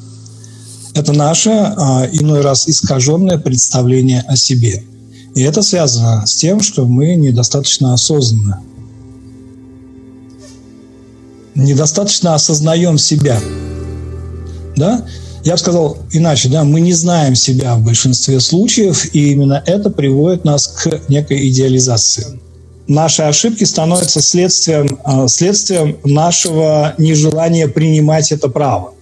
Это 0.95 1.12
наше, 1.12 1.51
а, 1.51 2.07
иной 2.12 2.42
раз, 2.42 2.68
искаженное 2.68 3.38
представление 3.38 4.23
о 4.29 4.37
себе– 4.37 4.85
и 5.35 5.42
это 5.42 5.62
связано 5.62 6.27
с 6.27 6.35
тем, 6.35 6.61
что 6.61 6.85
мы 6.85 7.14
недостаточно 7.14 7.95
осознанны. 7.95 8.57
Недостаточно 11.55 12.35
осознаем 12.35 12.99
себя. 12.99 13.40
Да? 14.77 15.05
Я 15.45 15.53
бы 15.53 15.59
сказал 15.59 15.99
иначе, 16.12 16.49
да, 16.49 16.64
мы 16.64 16.81
не 16.81 16.92
знаем 16.92 17.35
себя 17.35 17.75
в 17.75 17.85
большинстве 17.85 18.40
случаев, 18.40 19.14
и 19.14 19.33
именно 19.33 19.62
это 19.66 19.90
приводит 19.90 20.45
нас 20.45 20.68
к 20.68 21.03
некой 21.09 21.49
идеализации. 21.49 22.40
Наши 22.87 23.23
ошибки 23.23 23.64
становятся 23.64 24.21
следствием, 24.21 24.99
а, 25.05 25.27
следствием 25.29 25.99
нашего 26.05 26.95
нежелания 26.99 27.68
принимать 27.68 28.33
это 28.33 28.49
право 28.49 28.95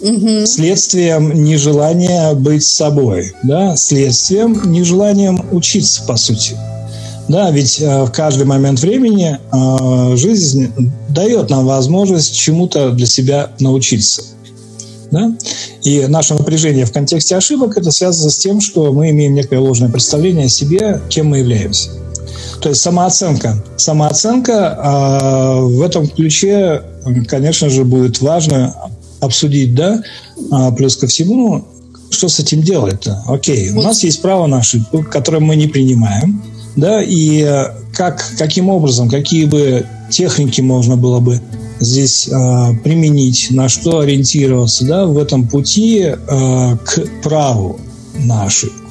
угу. 0.00 0.46
следствием 0.46 1.44
нежелания 1.44 2.34
быть 2.34 2.64
собой, 2.64 3.32
да, 3.42 3.76
следствием 3.76 4.70
нежеланием 4.70 5.44
учиться, 5.52 6.02
по 6.06 6.16
сути. 6.16 6.56
Да, 7.28 7.50
ведь 7.50 7.78
э, 7.80 8.04
в 8.04 8.10
каждый 8.10 8.46
момент 8.46 8.80
времени 8.80 9.38
э, 9.52 10.16
жизнь 10.16 10.72
дает 11.10 11.50
нам 11.50 11.66
возможность 11.66 12.34
чему-то 12.34 12.90
для 12.90 13.06
себя 13.06 13.50
научиться. 13.60 14.22
Да? 15.10 15.34
И 15.82 16.06
наше 16.06 16.34
напряжение 16.34 16.86
в 16.86 16.92
контексте 16.92 17.36
ошибок 17.36 17.76
это 17.76 17.90
связано 17.90 18.30
с 18.30 18.38
тем, 18.38 18.62
что 18.62 18.92
мы 18.92 19.10
имеем 19.10 19.34
некое 19.34 19.58
ложное 19.58 19.90
представление 19.90 20.46
о 20.46 20.48
себе, 20.48 21.02
кем 21.10 21.28
мы 21.28 21.38
являемся. 21.38 21.90
То 22.62 22.70
есть 22.70 22.80
самооценка. 22.80 23.62
Самооценка 23.76 24.78
э, 24.78 25.60
в 25.60 25.82
этом 25.82 26.08
ключе, 26.08 26.82
конечно 27.28 27.68
же, 27.68 27.84
будет 27.84 28.22
важно 28.22 28.74
обсудить, 29.20 29.74
да, 29.74 30.02
а, 30.50 30.70
плюс 30.72 30.96
ко 30.96 31.06
всему, 31.06 31.64
что 32.10 32.28
с 32.28 32.38
этим 32.38 32.62
делать-то? 32.62 33.22
Окей, 33.26 33.70
у 33.70 33.82
нас 33.82 34.02
есть 34.02 34.22
право 34.22 34.46
на 34.46 34.58
ошибку, 34.58 35.04
которое 35.04 35.40
мы 35.40 35.56
не 35.56 35.66
принимаем, 35.66 36.42
да, 36.76 37.02
и 37.02 37.42
э, 37.42 37.66
как, 37.92 38.24
каким 38.38 38.68
образом, 38.68 39.08
какие 39.08 39.44
бы 39.44 39.84
техники 40.10 40.60
можно 40.60 40.96
было 40.96 41.20
бы 41.20 41.40
здесь 41.80 42.28
э, 42.28 42.30
применить, 42.82 43.48
на 43.50 43.68
что 43.68 44.00
ориентироваться, 44.00 44.84
да, 44.86 45.06
в 45.06 45.18
этом 45.18 45.46
пути 45.46 46.00
э, 46.00 46.16
к 46.26 47.04
праву 47.22 47.80
на 48.16 48.44
ошибку. 48.44 48.87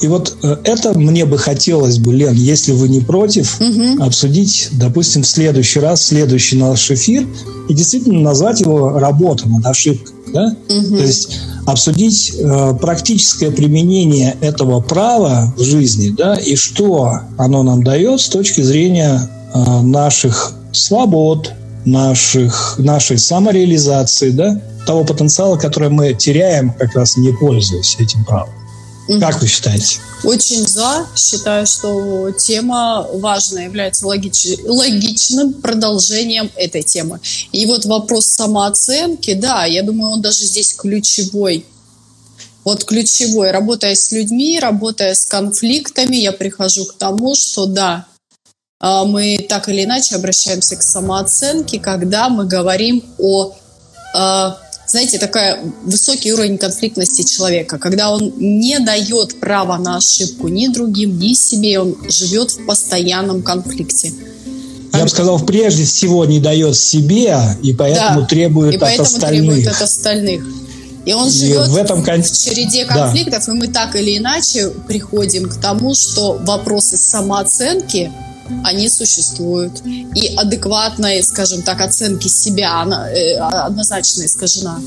И 0.00 0.08
вот 0.08 0.36
э, 0.42 0.56
это 0.64 0.98
мне 0.98 1.24
бы 1.24 1.38
хотелось 1.38 1.98
бы, 1.98 2.12
Лен, 2.12 2.34
если 2.34 2.72
вы 2.72 2.88
не 2.88 3.00
против, 3.00 3.60
угу. 3.60 4.02
обсудить, 4.02 4.68
допустим, 4.72 5.22
в 5.22 5.26
следующий 5.26 5.80
раз, 5.80 6.02
следующий 6.06 6.56
наш 6.56 6.90
эфир, 6.90 7.26
и 7.68 7.74
действительно 7.74 8.20
назвать 8.20 8.60
его 8.60 8.98
«Работа 8.98 9.48
над 9.48 9.64
ошибкой». 9.66 10.14
Да? 10.32 10.56
Угу. 10.68 10.96
То 10.96 11.02
есть 11.02 11.38
обсудить 11.66 12.32
э, 12.38 12.74
практическое 12.80 13.50
применение 13.50 14.36
этого 14.40 14.80
права 14.80 15.52
в 15.56 15.62
жизни, 15.62 16.10
да, 16.16 16.34
и 16.34 16.56
что 16.56 17.20
оно 17.36 17.62
нам 17.62 17.82
дает 17.82 18.20
с 18.20 18.28
точки 18.28 18.60
зрения 18.60 19.28
э, 19.52 19.80
наших 19.82 20.52
свобод, 20.72 21.52
наших, 21.84 22.76
нашей 22.78 23.18
самореализации, 23.18 24.30
да, 24.30 24.60
того 24.86 25.04
потенциала, 25.04 25.56
который 25.56 25.90
мы 25.90 26.14
теряем, 26.14 26.72
как 26.72 26.94
раз 26.94 27.16
не 27.16 27.32
пользуясь 27.32 27.96
этим 27.98 28.24
правом. 28.24 28.52
Как 29.18 29.40
вы 29.40 29.48
считаете? 29.48 29.98
Очень 30.22 30.66
за. 30.66 31.06
Считаю, 31.16 31.66
что 31.66 32.30
тема 32.32 33.06
важная, 33.14 33.64
является 33.64 34.06
логич... 34.06 34.58
логичным 34.64 35.54
продолжением 35.54 36.50
этой 36.54 36.82
темы. 36.82 37.20
И 37.50 37.66
вот 37.66 37.84
вопрос 37.86 38.26
самооценки, 38.26 39.34
да, 39.34 39.64
я 39.64 39.82
думаю, 39.82 40.12
он 40.12 40.22
даже 40.22 40.44
здесь 40.44 40.74
ключевой. 40.74 41.64
Вот 42.62 42.84
ключевой. 42.84 43.50
Работая 43.50 43.94
с 43.94 44.12
людьми, 44.12 44.60
работая 44.60 45.14
с 45.14 45.24
конфликтами, 45.24 46.16
я 46.16 46.32
прихожу 46.32 46.84
к 46.84 46.94
тому, 46.96 47.34
что 47.34 47.66
да, 47.66 48.06
а, 48.78 49.04
мы 49.04 49.44
так 49.48 49.68
или 49.68 49.84
иначе 49.84 50.14
обращаемся 50.14 50.76
к 50.76 50.82
самооценке, 50.82 51.80
когда 51.80 52.28
мы 52.28 52.46
говорим 52.46 53.02
о 53.18 53.54
а, 54.14 54.58
знаете, 54.90 55.18
такой 55.18 55.56
высокий 55.84 56.32
уровень 56.32 56.58
конфликтности 56.58 57.22
человека, 57.22 57.78
когда 57.78 58.12
он 58.12 58.32
не 58.38 58.80
дает 58.80 59.38
права 59.38 59.78
на 59.78 59.96
ошибку 59.96 60.48
ни 60.48 60.66
другим, 60.66 61.16
ни 61.16 61.32
себе, 61.32 61.78
он 61.78 61.96
живет 62.08 62.50
в 62.50 62.66
постоянном 62.66 63.42
конфликте. 63.42 64.12
Я 64.92 65.04
бы 65.04 65.08
сказал, 65.08 65.38
прежде 65.38 65.84
всего 65.84 66.24
не 66.24 66.40
дает 66.40 66.76
себе, 66.76 67.38
и 67.62 67.72
поэтому 67.72 68.22
да, 68.22 68.26
требует 68.26 68.72
и 68.72 68.76
от 68.76 68.82
поэтому 68.82 69.06
остальных. 69.06 69.54
требует 69.54 69.68
от 69.68 69.82
остальных. 69.82 70.44
И 71.06 71.12
он 71.12 71.30
живет 71.30 71.68
и 71.68 71.70
в, 71.70 71.76
этом 71.76 72.04
кон... 72.04 72.22
в 72.22 72.32
череде 72.32 72.84
конфликтов, 72.84 73.46
да. 73.46 73.52
и 73.52 73.54
мы 73.54 73.68
так 73.68 73.94
или 73.94 74.18
иначе 74.18 74.70
приходим 74.88 75.48
к 75.48 75.54
тому, 75.60 75.94
что 75.94 76.38
вопросы 76.42 76.96
самооценки 76.96 78.10
они 78.64 78.88
существуют. 78.88 79.82
И 79.86 80.34
адекватной, 80.36 81.22
скажем 81.22 81.62
так, 81.62 81.80
оценки 81.80 82.28
себя 82.28 82.80
она, 82.80 83.10
э, 83.10 83.36
однозначно 83.36 84.24
искажена 84.24 84.80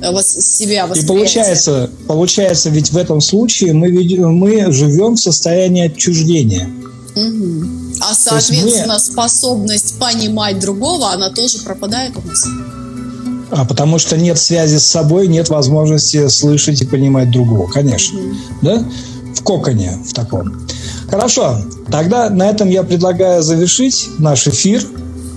себя 0.00 0.88
И 0.94 1.06
получается, 1.06 1.90
получается, 2.06 2.70
ведь 2.70 2.92
в 2.92 2.96
этом 2.96 3.20
случае 3.20 3.72
мы, 3.72 3.88
мы 3.90 4.72
живем 4.72 5.16
в 5.16 5.20
состоянии 5.20 5.86
отчуждения. 5.86 6.70
Угу. 7.16 7.66
А 8.00 8.14
соответственно, 8.14 8.94
мы... 8.94 9.00
способность 9.00 9.98
понимать 9.98 10.60
другого, 10.60 11.10
она 11.10 11.30
тоже 11.30 11.58
пропадает 11.58 12.12
у 12.16 12.26
нас. 12.26 12.46
А 13.50 13.64
потому 13.64 13.98
что 13.98 14.16
нет 14.16 14.38
связи 14.38 14.76
с 14.76 14.84
собой, 14.84 15.26
нет 15.26 15.48
возможности 15.48 16.28
слышать 16.28 16.82
и 16.82 16.86
понимать 16.86 17.30
другого, 17.30 17.66
конечно. 17.66 18.20
Да? 18.62 18.84
В 19.38 19.42
коконе 19.42 19.98
в 20.04 20.12
таком. 20.12 20.66
Хорошо, 21.08 21.58
тогда 21.90 22.28
на 22.28 22.50
этом 22.50 22.68
я 22.68 22.82
предлагаю 22.82 23.42
завершить 23.42 24.08
наш 24.18 24.46
эфир. 24.48 24.84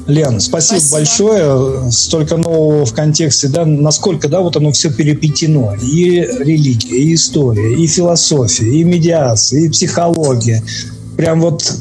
Лен, 0.07 0.39
спасибо, 0.39 0.79
спасибо 0.79 0.97
большое. 0.97 1.91
Столько 1.91 2.37
нового 2.37 2.85
в 2.85 2.93
контексте, 2.93 3.47
да, 3.47 3.65
насколько, 3.65 4.27
да, 4.27 4.41
вот 4.41 4.57
оно 4.57 4.71
все 4.71 4.91
переплетено. 4.91 5.75
И 5.75 6.27
религия, 6.39 6.97
и 6.97 7.13
история, 7.13 7.75
и 7.75 7.87
философия, 7.87 8.67
и 8.67 8.83
медиация, 8.83 9.61
и 9.61 9.69
психология. 9.69 10.63
Прям 11.15 11.39
вот 11.39 11.71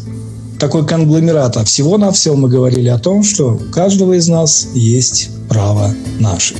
такой 0.60 0.86
конгломерат. 0.86 1.56
А 1.56 1.64
всего 1.64 1.96
на 1.96 2.12
все 2.12 2.34
мы 2.34 2.48
говорили 2.48 2.88
о 2.88 2.98
том, 2.98 3.24
что 3.24 3.54
у 3.54 3.72
каждого 3.72 4.12
из 4.12 4.28
нас 4.28 4.68
есть 4.74 5.30
право 5.48 5.92
наше. 6.20 6.54